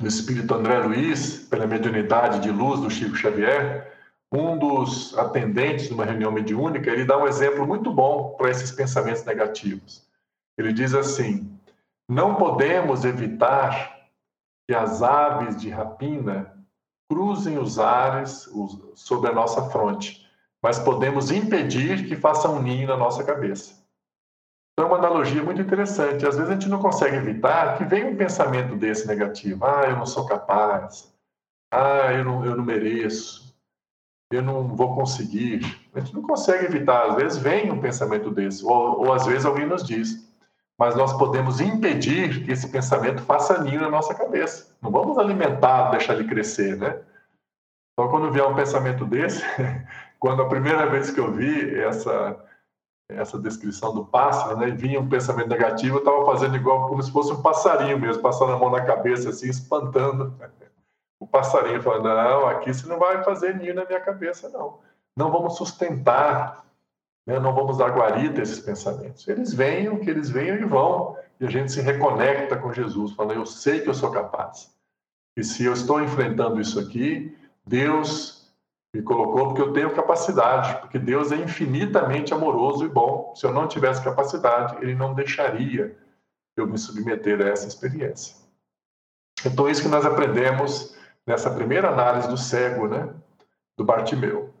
[0.00, 3.92] do Espírito André Luiz, pela mediunidade de luz do Chico Xavier,
[4.32, 8.70] um dos atendentes de uma reunião mediúnica, ele dá um exemplo muito bom para esses
[8.70, 10.08] pensamentos negativos.
[10.56, 11.54] Ele diz assim:
[12.08, 13.94] não podemos evitar
[14.66, 16.50] que as aves de rapina
[17.10, 18.48] cruzem os ares
[18.94, 20.26] sobre a nossa fronte,
[20.62, 23.79] mas podemos impedir que faça um ninho na nossa cabeça.
[24.80, 26.26] Então, é uma analogia muito interessante.
[26.26, 29.62] Às vezes a gente não consegue evitar que venha um pensamento desse negativo.
[29.62, 31.12] Ah, eu não sou capaz.
[31.70, 33.54] Ah, eu não, eu não mereço.
[34.32, 35.60] Eu não vou conseguir.
[35.94, 37.10] A gente não consegue evitar.
[37.10, 38.64] Às vezes vem um pensamento desse.
[38.64, 40.26] Ou, ou às vezes alguém nos diz.
[40.78, 44.74] Mas nós podemos impedir que esse pensamento faça ninho na nossa cabeça.
[44.80, 46.98] Não vamos alimentar, deixar ele crescer, né?
[47.92, 49.44] Então, quando vier um pensamento desse,
[50.18, 52.48] quando a primeira vez que eu vi essa
[53.16, 57.10] essa descrição do pássaro, né, vinha um pensamento negativo, eu estava fazendo igual como se
[57.10, 60.34] fosse um passarinho mesmo, passando a mão na cabeça assim, espantando
[61.20, 64.78] o passarinho, falando: não, aqui você não vai fazer ninho na minha cabeça, não.
[65.16, 66.64] Não vamos sustentar,
[67.26, 69.26] né, não vamos dar guarita a esses pensamentos.
[69.28, 73.34] Eles venham, que eles venham e vão, e a gente se reconecta com Jesus, falando:
[73.34, 74.74] eu sei que eu sou capaz.
[75.36, 78.39] E se eu estou enfrentando isso aqui, Deus
[78.92, 83.32] me colocou porque eu tenho capacidade, porque Deus é infinitamente amoroso e bom.
[83.36, 85.96] Se eu não tivesse capacidade, Ele não deixaria
[86.56, 88.36] eu me submeter a essa experiência.
[89.44, 93.08] Então, é isso que nós aprendemos nessa primeira análise do cego, né,
[93.76, 94.52] do Bartimeu.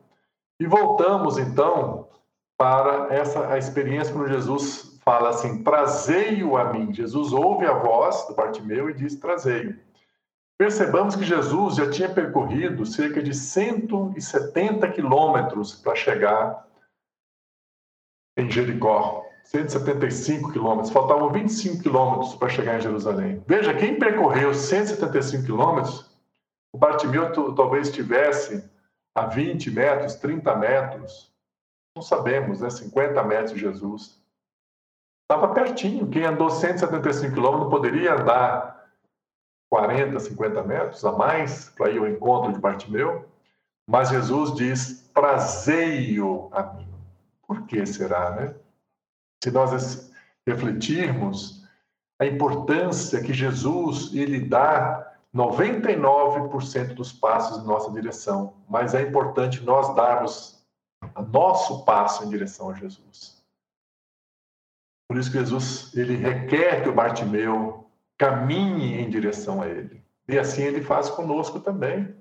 [0.58, 2.08] E voltamos, então,
[2.56, 6.92] para essa a experiência quando Jesus fala assim: trazei-o a mim.
[6.92, 9.78] Jesus ouve a voz do Bartimeu e diz: trazei-o.
[10.60, 16.68] Percebamos que Jesus já tinha percorrido cerca de 170 quilômetros para chegar
[18.36, 19.24] em Jericó.
[19.42, 23.42] 175 quilômetros, faltavam 25 quilômetros para chegar em Jerusalém.
[23.46, 26.14] Veja, quem percorreu 175 quilômetros,
[26.74, 28.62] o Bartimeu talvez tivesse
[29.16, 31.32] a 20 metros, 30 metros,
[31.96, 32.68] não sabemos, né?
[32.68, 34.22] 50 metros de Jesus.
[35.22, 36.10] Estava pertinho.
[36.10, 38.79] Quem andou 175 quilômetros poderia andar
[39.70, 43.28] 40, 50 metros a mais para ir ao encontro de Bartimeu,
[43.88, 46.88] mas Jesus diz: trazei-o a mim.
[47.46, 48.54] Por que será, né?
[49.42, 50.12] Se nós
[50.46, 51.64] refletirmos
[52.18, 59.62] a importância que Jesus ele dá 99% dos passos em nossa direção, mas é importante
[59.62, 60.62] nós darmos
[61.32, 63.42] nosso passo em direção a Jesus.
[65.08, 67.89] Por isso que Jesus ele requer que o Bartimeu
[68.20, 70.04] caminhe em direção a Ele.
[70.28, 72.14] E assim Ele faz conosco também.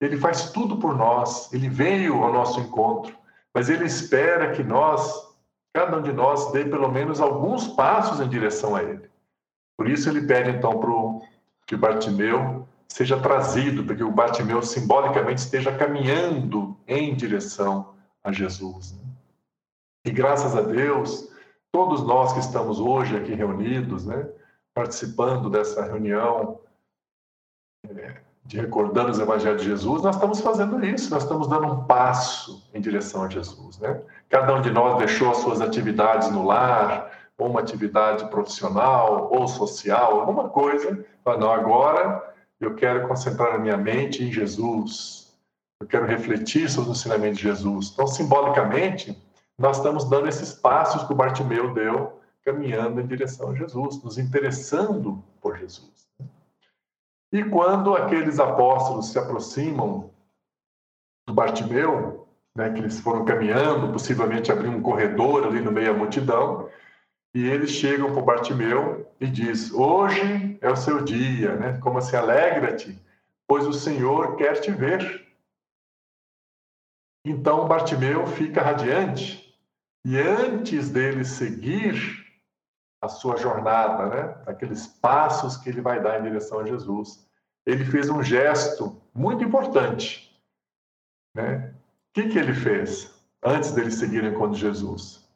[0.00, 3.14] Ele faz tudo por nós, Ele veio ao nosso encontro,
[3.52, 5.28] mas Ele espera que nós,
[5.74, 9.10] cada um de nós, dê pelo menos alguns passos em direção a Ele.
[9.76, 11.22] Por isso Ele pede então para o
[11.66, 18.92] que Bartimeu seja trazido, porque o Bartimeu simbolicamente esteja caminhando em direção a Jesus.
[18.92, 19.04] Né?
[20.06, 21.30] E graças a Deus,
[21.70, 24.26] todos nós que estamos hoje aqui reunidos, né,
[24.78, 26.60] participando dessa reunião
[27.84, 31.84] é, de recordando os evangelhos de Jesus, nós estamos fazendo isso, nós estamos dando um
[31.84, 34.00] passo em direção a Jesus, né?
[34.28, 39.48] Cada um de nós deixou as suas atividades no lar, ou uma atividade profissional ou
[39.48, 45.36] social, alguma coisa, fala, não, agora eu quero concentrar a minha mente em Jesus,
[45.80, 47.90] eu quero refletir sobre o ensinamento de Jesus.
[47.92, 49.20] Então, simbolicamente,
[49.58, 52.17] nós estamos dando esses passos que o Bartimeu deu,
[52.48, 56.08] caminhando em direção a Jesus, nos interessando por Jesus.
[57.30, 60.10] E quando aqueles apóstolos se aproximam
[61.26, 65.98] do Bartimeu, né, que eles foram caminhando, possivelmente abrindo um corredor ali no meio da
[65.98, 66.70] multidão,
[67.34, 71.78] e eles chegam para o Bartimeu e diz: Hoje é o seu dia, né?
[71.82, 72.98] Como assim, alegra-te,
[73.46, 75.26] pois o Senhor quer te ver.
[77.26, 79.54] Então Bartimeu fica radiante
[80.02, 82.27] e antes dele seguir
[83.00, 84.42] a sua jornada, né?
[84.46, 87.28] Aqueles passos que ele vai dar em direção a Jesus,
[87.64, 90.36] ele fez um gesto muito importante,
[91.34, 91.74] né?
[92.10, 95.28] O que, que ele fez antes dele seguir o encontro de Jesus?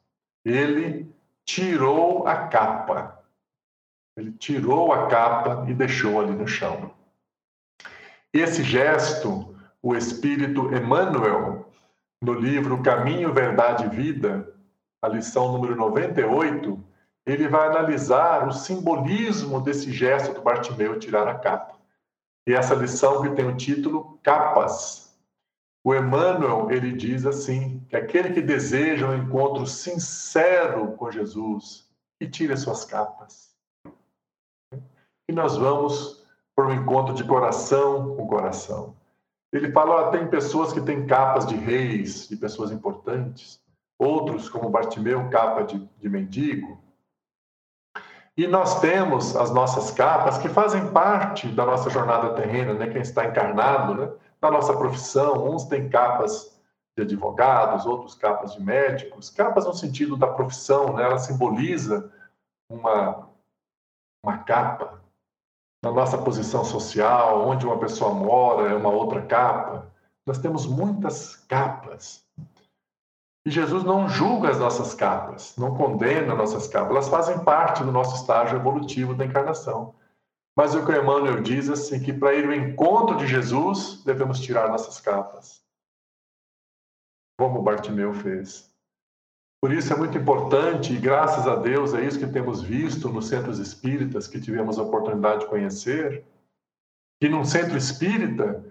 [0.43, 1.13] Ele
[1.45, 3.23] tirou a capa.
[4.17, 6.91] Ele tirou a capa e deixou ali no chão.
[8.33, 11.71] Esse gesto, o Espírito Emmanuel,
[12.21, 14.51] no livro Caminho, Verdade e Vida,
[15.01, 16.83] a lição número 98,
[17.25, 21.79] ele vai analisar o simbolismo desse gesto do Bartimeu tirar a capa.
[22.47, 25.17] E essa lição que tem o título Capas,
[25.85, 31.83] o Emmanuel, ele diz assim, que aquele que deseja um encontro sincero com Jesus,
[32.23, 33.53] e tire as suas capas.
[35.27, 38.95] E nós vamos para um encontro de coração com coração.
[39.51, 43.61] Ele fala, tem pessoas que têm capas de reis, de pessoas importantes,
[43.99, 46.81] outros, como Bartimeu, capa de, de mendigo.
[48.35, 52.87] E nós temos as nossas capas que fazem parte da nossa jornada terrena, né?
[52.89, 54.11] Quem está encarnado, né?
[54.41, 56.59] na nossa profissão, uns têm capas
[56.97, 61.03] de advogados, outros capas de médicos, capas no sentido da profissão, né?
[61.03, 62.11] ela simboliza
[62.69, 63.29] uma,
[64.23, 65.01] uma capa.
[65.83, 69.91] Na nossa posição social, onde uma pessoa mora, é uma outra capa.
[70.25, 72.22] Nós temos muitas capas.
[73.45, 77.91] E Jesus não julga as nossas capas, não condena nossas capas, elas fazem parte do
[77.91, 79.93] nosso estágio evolutivo da encarnação.
[80.55, 84.69] Mas o que Emmanuel diz assim que para ir ao encontro de Jesus, devemos tirar
[84.69, 85.61] nossas capas.
[87.37, 88.71] Como Bartimeu fez.
[89.59, 93.27] Por isso é muito importante, e graças a Deus é isso que temos visto nos
[93.27, 96.25] centros espíritas que tivemos a oportunidade de conhecer,
[97.19, 98.63] que num centro espírita,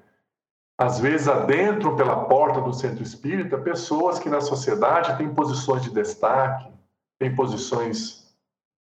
[0.78, 5.90] às vezes adentram pela porta do centro espírita pessoas que na sociedade têm posições de
[5.90, 6.70] destaque,
[7.18, 8.34] têm posições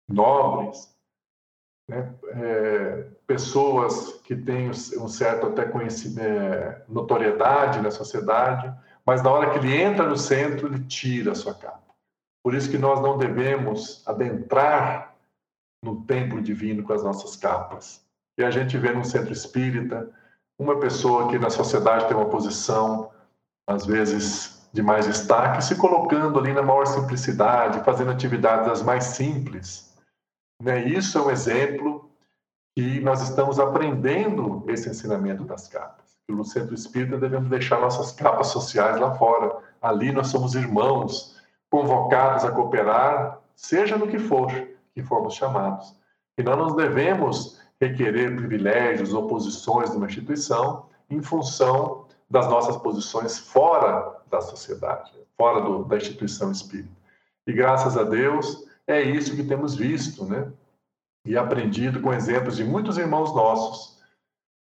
[0.09, 0.95] nobres,
[1.89, 2.15] né?
[2.29, 8.73] É, pessoas que têm um certo até conhecimento, é, notoriedade na sociedade,
[9.07, 11.83] mas na hora que ele entra no centro, ele tira a sua capa.
[12.43, 15.15] Por isso que nós não devemos adentrar
[15.83, 18.05] no templo divino com as nossas capas.
[18.39, 20.11] E a gente vê no centro espírita
[20.59, 23.11] uma pessoa que na sociedade tem uma posição,
[23.67, 29.05] às vezes, de mais destaque, se colocando ali na maior simplicidade, fazendo atividades as mais
[29.05, 29.95] simples,
[30.63, 30.83] né?
[30.85, 32.11] Isso é um exemplo
[32.77, 36.05] que nós estamos aprendendo esse ensinamento das capas.
[36.27, 39.59] Que no centro espírita devemos deixar nossas capas sociais lá fora.
[39.81, 41.41] Ali nós somos irmãos,
[41.71, 44.51] convocados a cooperar, seja no que for
[44.95, 45.95] que formos chamados.
[46.39, 52.77] E nós não devemos requerer privilégios ou posições de uma instituição em função das nossas
[52.77, 56.95] posições fora da sociedade, fora do, da instituição espírita.
[57.47, 60.51] E graças a Deus, é isso que temos visto, né?
[61.27, 63.95] E aprendido com exemplos de muitos irmãos nossos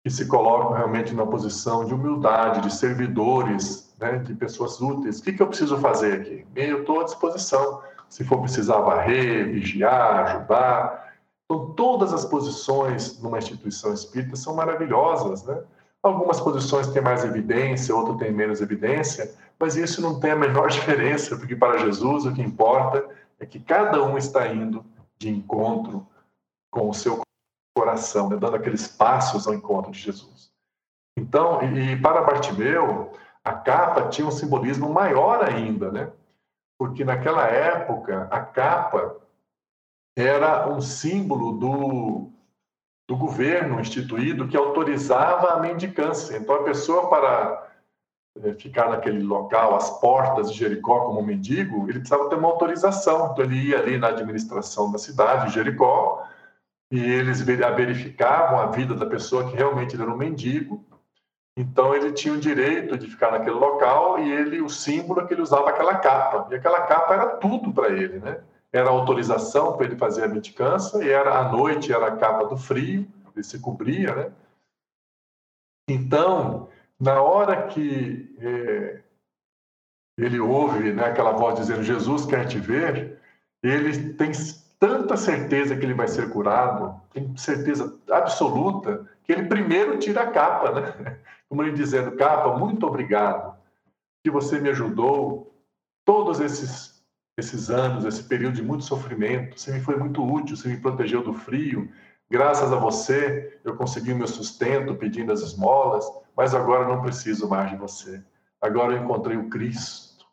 [0.03, 4.17] que se colocam realmente na posição de humildade, de servidores, né?
[4.17, 5.19] de pessoas úteis.
[5.19, 6.45] O que, que eu preciso fazer aqui?
[6.55, 7.83] Eu estou à disposição.
[8.09, 11.10] Se for precisar varrer, vigiar, ajudar.
[11.51, 15.61] Então, todas as posições numa instituição espírita são maravilhosas, né?
[16.01, 20.69] Algumas posições têm mais evidência, outras têm menos evidência, mas isso não tem a menor
[20.71, 23.05] diferença, porque para Jesus o que importa
[23.37, 24.85] é que cada um está indo
[25.19, 26.07] de encontro
[26.71, 27.21] com o seu
[27.75, 30.53] coração, né, dando aqueles passos ao encontro de Jesus.
[31.17, 33.11] Então, e, e para Bartimeu,
[33.43, 36.13] a capa tinha um simbolismo maior ainda, né?
[36.79, 39.17] Porque naquela época a capa
[40.15, 42.31] era um símbolo do
[43.11, 46.37] do governo instituído que autorizava a mendicância.
[46.37, 47.69] Então, a pessoa, para
[48.41, 53.31] é, ficar naquele local, às portas de Jericó, como mendigo, ele precisava ter uma autorização.
[53.31, 56.25] Então, ele ia ali na administração da cidade, de Jericó,
[56.89, 60.85] e eles verificavam a vida da pessoa que realmente era um mendigo.
[61.57, 65.33] Então, ele tinha o direito de ficar naquele local e ele, o símbolo é que
[65.33, 66.47] ele usava aquela capa.
[66.49, 68.39] E aquela capa era tudo para ele, né?
[68.73, 72.57] Era autorização para ele fazer a mendicância, e era à noite era a capa do
[72.57, 73.05] frio,
[73.35, 74.31] ele se cobria, né?
[75.89, 76.69] Então,
[76.99, 79.01] na hora que é,
[80.17, 83.19] ele ouve né, aquela voz dizendo Jesus quer te ver,
[83.63, 84.31] ele tem
[84.79, 90.31] tanta certeza que ele vai ser curado, tem certeza absoluta, que ele primeiro tira a
[90.31, 91.19] capa, né?
[91.47, 93.55] Como ele dizendo, capa, muito obrigado,
[94.23, 95.53] que você me ajudou
[96.05, 96.90] todos esses,
[97.37, 101.23] esses anos, esse período de muito sofrimento, você me foi muito útil, você me protegeu
[101.23, 101.89] do frio,
[102.31, 107.49] Graças a você, eu consegui o meu sustento pedindo as esmolas, mas agora não preciso
[107.49, 108.23] mais de você.
[108.61, 110.25] Agora eu encontrei o Cristo.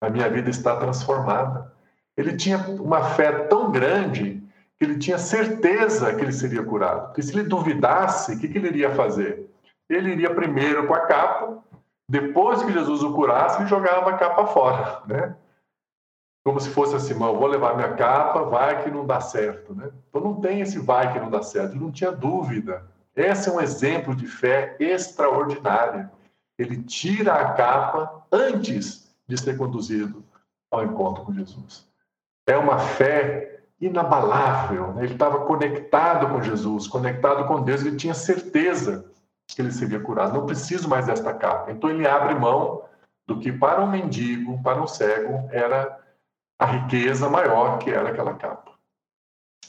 [0.00, 1.74] A minha vida está transformada.
[2.16, 4.40] Ele tinha uma fé tão grande
[4.78, 7.12] que ele tinha certeza que ele seria curado.
[7.12, 9.50] Que se ele duvidasse, o que, que ele iria fazer?
[9.90, 11.58] Ele iria primeiro com a capa,
[12.08, 15.34] depois que Jesus o curasse, ele jogava a capa fora, né?
[16.46, 19.90] Como se fosse assim, eu vou levar minha capa, vai que não dá certo, né?
[20.08, 22.86] Então não tem esse vai que não dá certo, ele não tinha dúvida.
[23.16, 26.08] Esse é um exemplo de fé extraordinária.
[26.56, 30.22] Ele tira a capa antes de ser conduzido
[30.70, 31.84] ao encontro com Jesus.
[32.46, 35.02] É uma fé inabalável, né?
[35.02, 39.10] ele estava conectado com Jesus, conectado com Deus, ele tinha certeza
[39.48, 40.34] que ele seria curado.
[40.34, 41.72] Não preciso mais desta capa.
[41.72, 42.84] Então ele abre mão
[43.26, 46.05] do que para um mendigo, para um cego, era
[46.58, 48.72] a riqueza maior que era aquela capa.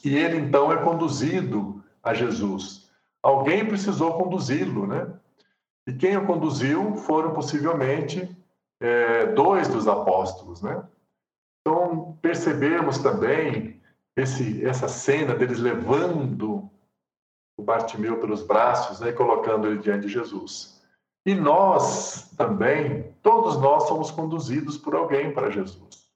[0.03, 2.89] E ele então é conduzido a Jesus.
[3.21, 5.11] Alguém precisou conduzi-lo, né?
[5.88, 8.38] E quem o conduziu foram possivelmente
[8.79, 10.83] é, dois dos apóstolos, né?
[11.61, 13.81] Então percebemos também
[14.15, 16.69] esse, essa cena deles levando
[17.57, 20.81] o Bartimeu pelos braços né, e colocando ele diante de Jesus.
[21.25, 26.07] E nós também, todos nós somos conduzidos por alguém para Jesus.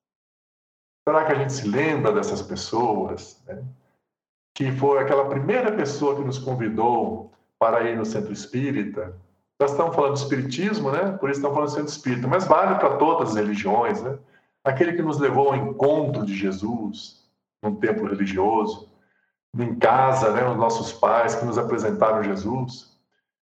[1.08, 3.42] Será que a gente se lembra dessas pessoas?
[3.48, 3.64] Né?
[4.54, 9.16] Que foi aquela primeira pessoa que nos convidou para ir no centro espírita.
[9.60, 11.12] Nós estamos falando de espiritismo, né?
[11.18, 14.18] Por isso estamos falando de centro espírita, mas vale para todas as religiões, né?
[14.64, 17.30] Aquele que nos levou ao encontro de Jesus
[17.64, 18.90] num templo religioso,
[19.58, 20.48] em casa, né?
[20.48, 22.98] Os nossos pais que nos apresentaram Jesus.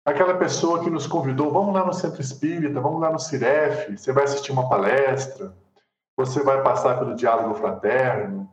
[0.04, 4.12] Aquela pessoa que nos convidou, vamos lá no centro espírita, vamos lá no Ciref, você
[4.12, 5.54] vai assistir uma palestra
[6.24, 8.48] você vai passar pelo diálogo fraterno,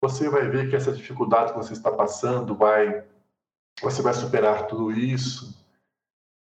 [0.00, 3.04] você vai ver que essa dificuldade que você está passando vai
[3.80, 5.56] você vai superar tudo isso.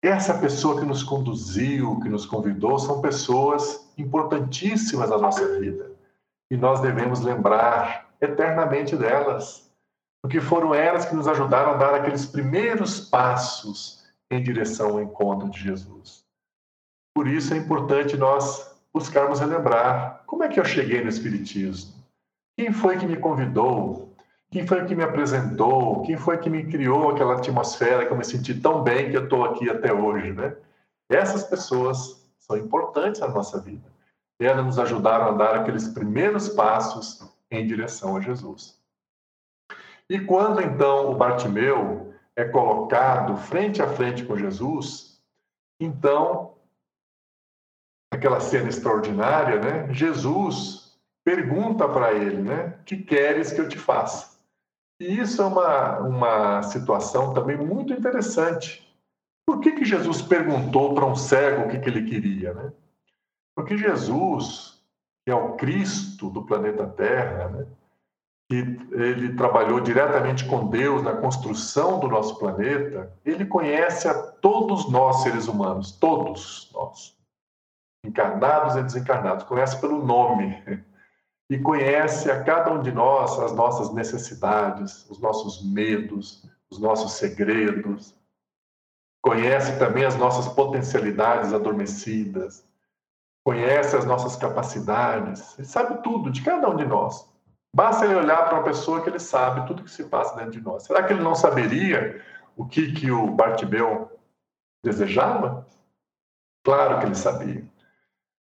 [0.04, 5.92] Essa pessoa que nos conduziu, que nos convidou, são pessoas importantíssimas na nossa vida.
[6.52, 9.72] E nós devemos lembrar eternamente delas,
[10.22, 15.50] porque foram elas que nos ajudaram a dar aqueles primeiros passos em direção ao encontro
[15.50, 16.26] de Jesus.
[17.16, 21.94] Por isso é importante nós buscarmos relembrar como é que eu cheguei no Espiritismo.
[22.58, 24.16] Quem foi que me convidou?
[24.52, 26.02] Quem foi que me apresentou?
[26.02, 29.24] Quem foi que me criou aquela atmosfera que eu me senti tão bem que eu
[29.24, 30.56] estou aqui até hoje, né?
[31.10, 33.90] Essas pessoas são importantes na nossa vida.
[34.40, 38.78] Elas nos ajudaram a dar aqueles primeiros passos em direção a Jesus.
[40.10, 45.22] E quando então o Bartimeu é colocado frente a frente com Jesus,
[45.80, 46.56] então
[48.12, 49.94] aquela cena extraordinária, né?
[49.94, 52.78] Jesus pergunta para ele, né?
[52.86, 54.38] Que queres que eu te faça?
[55.00, 58.88] E isso é uma, uma situação também muito interessante.
[59.48, 62.72] Por que, que Jesus perguntou para um cego o que, que ele queria, né?
[63.56, 64.84] Porque Jesus,
[65.26, 67.66] que é o Cristo do planeta Terra, né?
[68.50, 68.58] que
[68.92, 75.24] ele trabalhou diretamente com Deus na construção do nosso planeta, ele conhece a todos nós
[75.24, 77.21] seres humanos, todos nós
[78.04, 80.62] encarnados e desencarnados, conhece pelo nome
[81.50, 87.14] e conhece a cada um de nós as nossas necessidades, os nossos medos, os nossos
[87.14, 88.16] segredos.
[89.22, 92.66] Conhece também as nossas potencialidades adormecidas.
[93.44, 95.58] Conhece as nossas capacidades.
[95.58, 97.30] Ele sabe tudo de cada um de nós.
[97.74, 100.62] Basta ele olhar para uma pessoa que ele sabe tudo que se passa dentro de
[100.62, 100.84] nós.
[100.84, 102.24] Será que ele não saberia
[102.58, 104.20] o que, que o Bartimeu
[104.84, 105.68] desejava?
[106.64, 107.71] Claro que ele sabia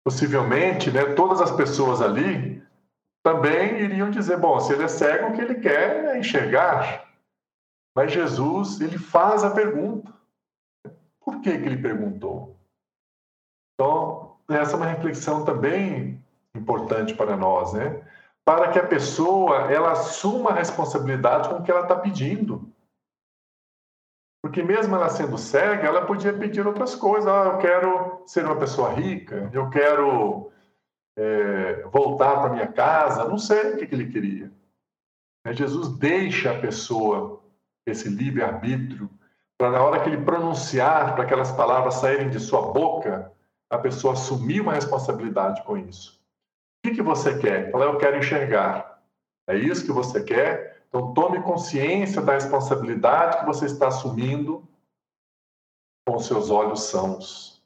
[0.05, 2.63] possivelmente, né, todas as pessoas ali
[3.23, 7.09] também iriam dizer: bom, se ele é cego, o que ele quer é enxergar.
[7.95, 10.13] Mas Jesus, ele faz a pergunta.
[11.21, 12.57] Por que, que ele perguntou?
[13.75, 16.23] Então, essa é uma reflexão também
[16.55, 18.03] importante para nós, né?
[18.45, 22.69] Para que a pessoa ela assuma a responsabilidade com o que ela está pedindo.
[24.53, 27.27] Porque mesmo ela sendo cega, ela podia pedir outras coisas.
[27.27, 30.53] Ah, eu quero ser uma pessoa rica, eu quero
[31.17, 34.53] é, voltar para minha casa, não sei o que, que ele queria.
[35.53, 37.43] Jesus deixa a pessoa
[37.87, 39.09] esse livre-arbítrio
[39.59, 43.33] para na hora que ele pronunciar, para aquelas palavras saírem de sua boca,
[43.71, 46.21] a pessoa assumir uma responsabilidade com isso.
[46.85, 47.71] O que, que você quer?
[47.71, 49.03] Fala, eu quero enxergar.
[49.49, 50.72] É isso que você quer?
[50.93, 54.69] Então tome consciência da responsabilidade que você está assumindo
[56.07, 57.65] com seus olhos sãos.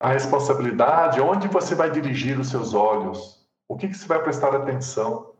[0.00, 3.46] A responsabilidade, onde você vai dirigir os seus olhos?
[3.68, 5.34] O que, que você vai prestar atenção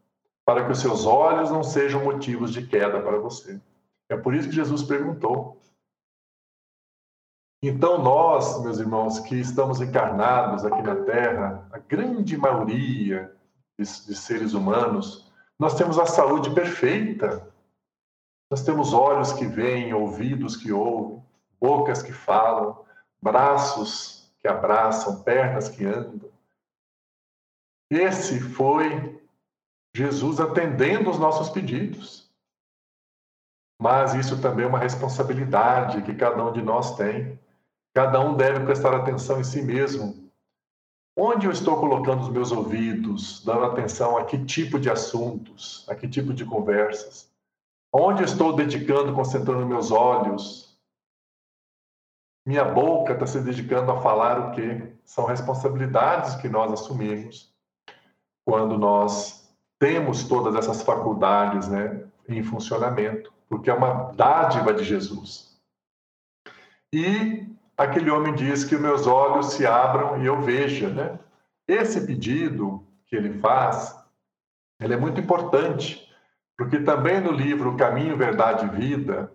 [0.44, 3.58] para que os seus olhos não sejam motivos de queda para você?
[4.10, 5.58] É por isso que Jesus perguntou.
[7.62, 13.34] Então, nós, meus irmãos, que estamos encarnados aqui na Terra, a grande maioria
[13.78, 15.31] de, de seres humanos,
[15.62, 17.48] nós temos a saúde perfeita.
[18.50, 21.24] Nós temos olhos que veem, ouvidos que ouvem,
[21.60, 22.84] bocas que falam,
[23.22, 26.28] braços que abraçam, pernas que andam.
[27.88, 29.22] Esse foi
[29.94, 32.28] Jesus atendendo os nossos pedidos.
[33.80, 37.38] Mas isso também é uma responsabilidade que cada um de nós tem.
[37.94, 40.28] Cada um deve prestar atenção em si mesmo.
[41.16, 45.94] Onde eu estou colocando os meus ouvidos, dando atenção a que tipo de assuntos, a
[45.94, 47.30] que tipo de conversas?
[47.92, 50.78] Onde eu estou dedicando, concentrando meus olhos?
[52.46, 54.94] Minha boca está se dedicando a falar o quê?
[55.04, 57.54] São responsabilidades que nós assumimos
[58.44, 65.60] quando nós temos todas essas faculdades né, em funcionamento porque é uma dádiva de Jesus.
[66.90, 67.46] E
[67.76, 71.18] aquele homem diz que meus olhos se abram e eu veja, né?
[71.66, 73.96] Esse pedido que ele faz,
[74.80, 76.08] ele é muito importante,
[76.56, 79.32] porque também no livro Caminho, Verdade e Vida,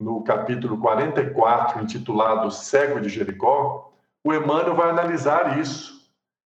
[0.00, 3.92] no capítulo 44, intitulado Cego de Jericó,
[4.24, 6.10] o Emmanuel vai analisar isso,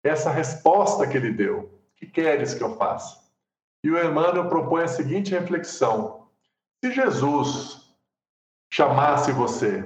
[0.02, 1.60] essa resposta que ele deu.
[1.60, 3.24] O que queres que eu faça?
[3.82, 6.26] E o Emmanuel propõe a seguinte reflexão:
[6.82, 7.90] se Jesus
[8.70, 9.84] chamasse você,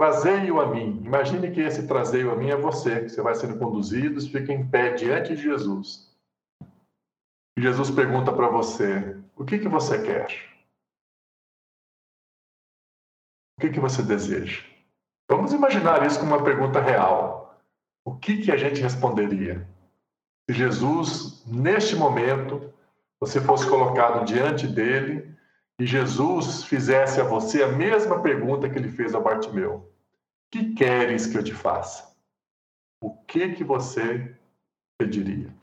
[0.00, 1.02] trazei-o a mim.
[1.04, 4.66] Imagine que esse trazei-o a mim é você, que você vai sendo conduzido, fica em
[4.66, 6.10] pé diante de Jesus.
[7.54, 10.28] E Jesus pergunta para você: o que, que você quer?
[13.58, 14.64] O que, que você deseja?
[15.28, 17.60] Vamos imaginar isso como uma pergunta real.
[18.02, 19.68] O que, que a gente responderia?
[20.48, 22.72] Se Jesus, neste momento,
[23.20, 25.36] você fosse colocado diante dele
[25.78, 29.89] e Jesus fizesse a você a mesma pergunta que ele fez a Bartimeu:
[30.50, 32.12] Que queres que eu te faça?
[33.02, 34.36] O que que você
[34.98, 35.54] pediria?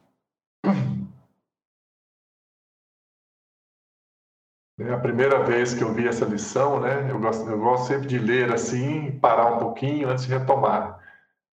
[4.79, 7.09] É a primeira vez que eu vi essa lição, né?
[7.09, 10.99] Eu gosto, eu gosto sempre de ler assim, parar um pouquinho antes de retomar.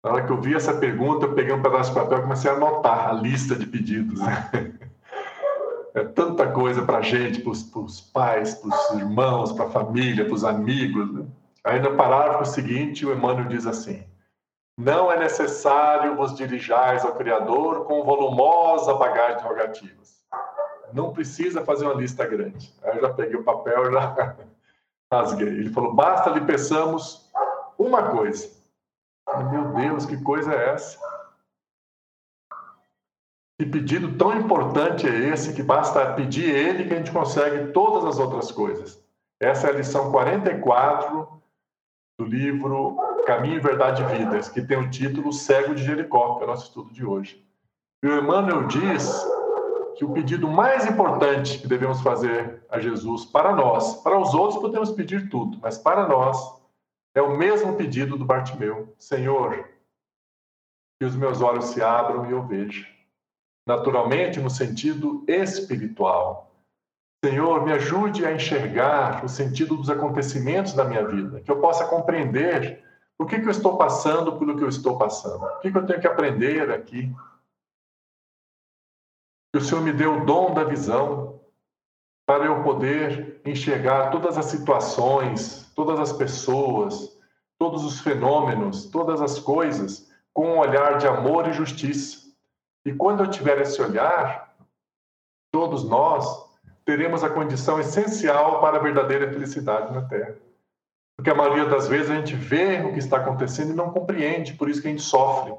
[0.03, 2.51] Na hora que eu vi essa pergunta, eu peguei um pedaço de papel e comecei
[2.51, 4.19] a anotar a lista de pedidos.
[5.95, 10.25] É tanta coisa para a gente, para os pais, para os irmãos, para a família,
[10.25, 11.13] para os amigos.
[11.13, 11.23] Né?
[11.63, 14.05] Aí no parágrafo seguinte, o Emmanuel diz assim:
[14.77, 20.21] Não é necessário vos dirijais ao Criador com volumosa bagagem de rogativas.
[20.91, 22.73] Não precisa fazer uma lista grande.
[22.83, 24.35] Aí eu já peguei o papel e já
[25.11, 25.47] rasguei.
[25.47, 27.31] Ele falou: Basta lhe peçamos
[27.77, 28.49] uma coisa.
[29.49, 30.99] Meu Deus, que coisa é essa?
[33.57, 38.03] Que pedido tão importante é esse que basta pedir ele que a gente consegue todas
[38.03, 39.01] as outras coisas.
[39.39, 41.41] Essa é a lição 44
[42.17, 46.45] do livro Caminho, Verdade e Vida, que tem o título Cego de Jericó, que é
[46.45, 47.43] o nosso estudo de hoje.
[48.03, 49.25] E o Emmanuel diz
[49.95, 54.61] que o pedido mais importante que devemos fazer a Jesus para nós, para os outros
[54.61, 56.61] podemos pedir tudo, mas para nós
[57.15, 59.69] é o mesmo pedido do Bartimeu: Senhor,
[60.99, 62.93] que os meus olhos se abram e eu veja
[63.65, 66.52] naturalmente no sentido espiritual.
[67.23, 71.85] Senhor, me ajude a enxergar o sentido dos acontecimentos da minha vida, que eu possa
[71.85, 72.83] compreender
[73.17, 75.85] por que, que eu estou passando pelo que eu estou passando, o que, que eu
[75.85, 77.13] tenho que aprender aqui.
[79.53, 81.39] Que o Senhor me dê o dom da visão
[82.25, 87.17] para eu poder enxergar todas as situações, todas as pessoas,
[87.57, 92.23] todos os fenômenos, todas as coisas com um olhar de amor e justiça
[92.85, 94.53] e quando eu tiver esse olhar,
[95.51, 96.52] todos nós
[96.85, 100.35] teremos a condição essencial para a verdadeira felicidade na Terra.
[101.15, 104.53] Porque a maioria das vezes a gente vê o que está acontecendo e não compreende,
[104.53, 105.53] por isso que a gente sofre.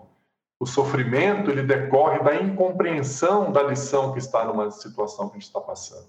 [0.60, 5.48] O sofrimento ele decorre da incompreensão da lição que está numa situação que a gente
[5.48, 6.08] está passando.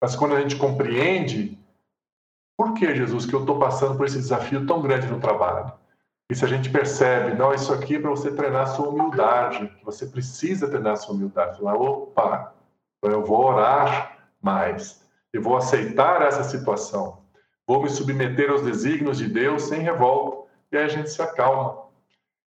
[0.00, 1.58] Mas quando a gente compreende,
[2.56, 5.72] por que, Jesus, que eu estou passando por esse desafio tão grande no trabalho?
[6.30, 9.68] E se a gente percebe, não, isso aqui é para você treinar a sua humildade,
[9.68, 11.58] que você precisa treinar a sua humildade.
[11.58, 12.54] Falar, opa,
[12.98, 14.13] então eu vou orar
[14.44, 17.22] mais, eu vou aceitar essa situação,
[17.66, 21.84] vou me submeter aos desígnios de Deus sem revolta, e aí a gente se acalma.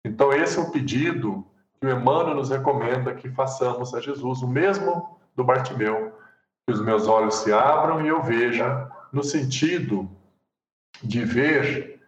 [0.03, 1.45] Então, esse é o pedido
[1.79, 6.13] que o Emmanuel nos recomenda que façamos a Jesus, o mesmo do Bartimeu,
[6.65, 10.09] que os meus olhos se abram e eu veja, no sentido
[11.03, 11.99] de ver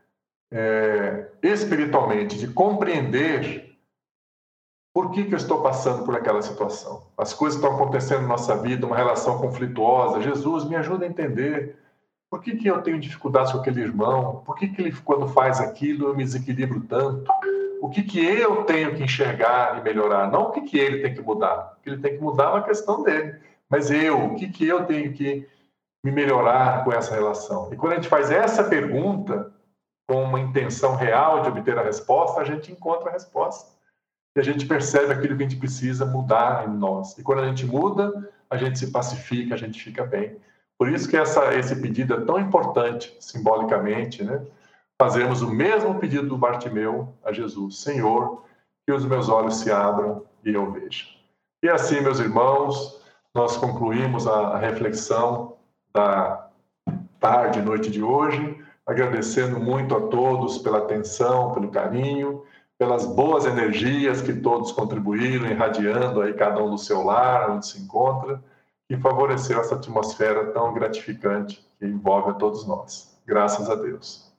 [0.52, 3.73] é, espiritualmente, de compreender
[4.94, 7.08] por que, que eu estou passando por aquela situação.
[7.18, 10.22] As coisas estão acontecendo na nossa vida, uma relação conflituosa.
[10.22, 11.76] Jesus, me ajuda a entender
[12.30, 15.60] por que, que eu tenho dificuldades com aquele irmão, por que, que ele, quando faz
[15.60, 17.32] aquilo, eu me desequilibro tanto.
[17.82, 21.14] O que, que eu tenho que enxergar e melhorar, não o que, que ele tem
[21.14, 21.76] que mudar.
[21.78, 23.36] O que ele tem que mudar é uma questão dele.
[23.70, 25.48] Mas eu, o que, que eu tenho que
[26.04, 27.70] me melhorar com essa relação?
[27.74, 29.52] E quando a gente faz essa pergunta,
[30.08, 33.73] com uma intenção real de obter a resposta, a gente encontra a resposta.
[34.36, 37.18] E a gente percebe aquilo que a gente precisa mudar em nós.
[37.18, 40.36] E quando a gente muda, a gente se pacifica, a gente fica bem.
[40.78, 44.42] Por isso que essa, esse pedido é tão importante, simbolicamente, né?
[45.00, 48.44] Fazemos o mesmo pedido do Bartimeu a Jesus: Senhor,
[48.86, 51.06] que os meus olhos se abram e eu veja.
[51.62, 53.02] E assim, meus irmãos,
[53.34, 55.58] nós concluímos a reflexão
[55.94, 56.50] da
[57.20, 62.44] tarde e noite de hoje agradecendo muito a todos pela atenção, pelo carinho,
[62.78, 67.82] pelas boas energias que todos contribuíram, irradiando aí cada um do seu lar, onde se
[67.82, 68.44] encontra,
[68.90, 73.18] e favoreceu essa atmosfera tão gratificante que envolve a todos nós.
[73.26, 74.33] Graças a Deus.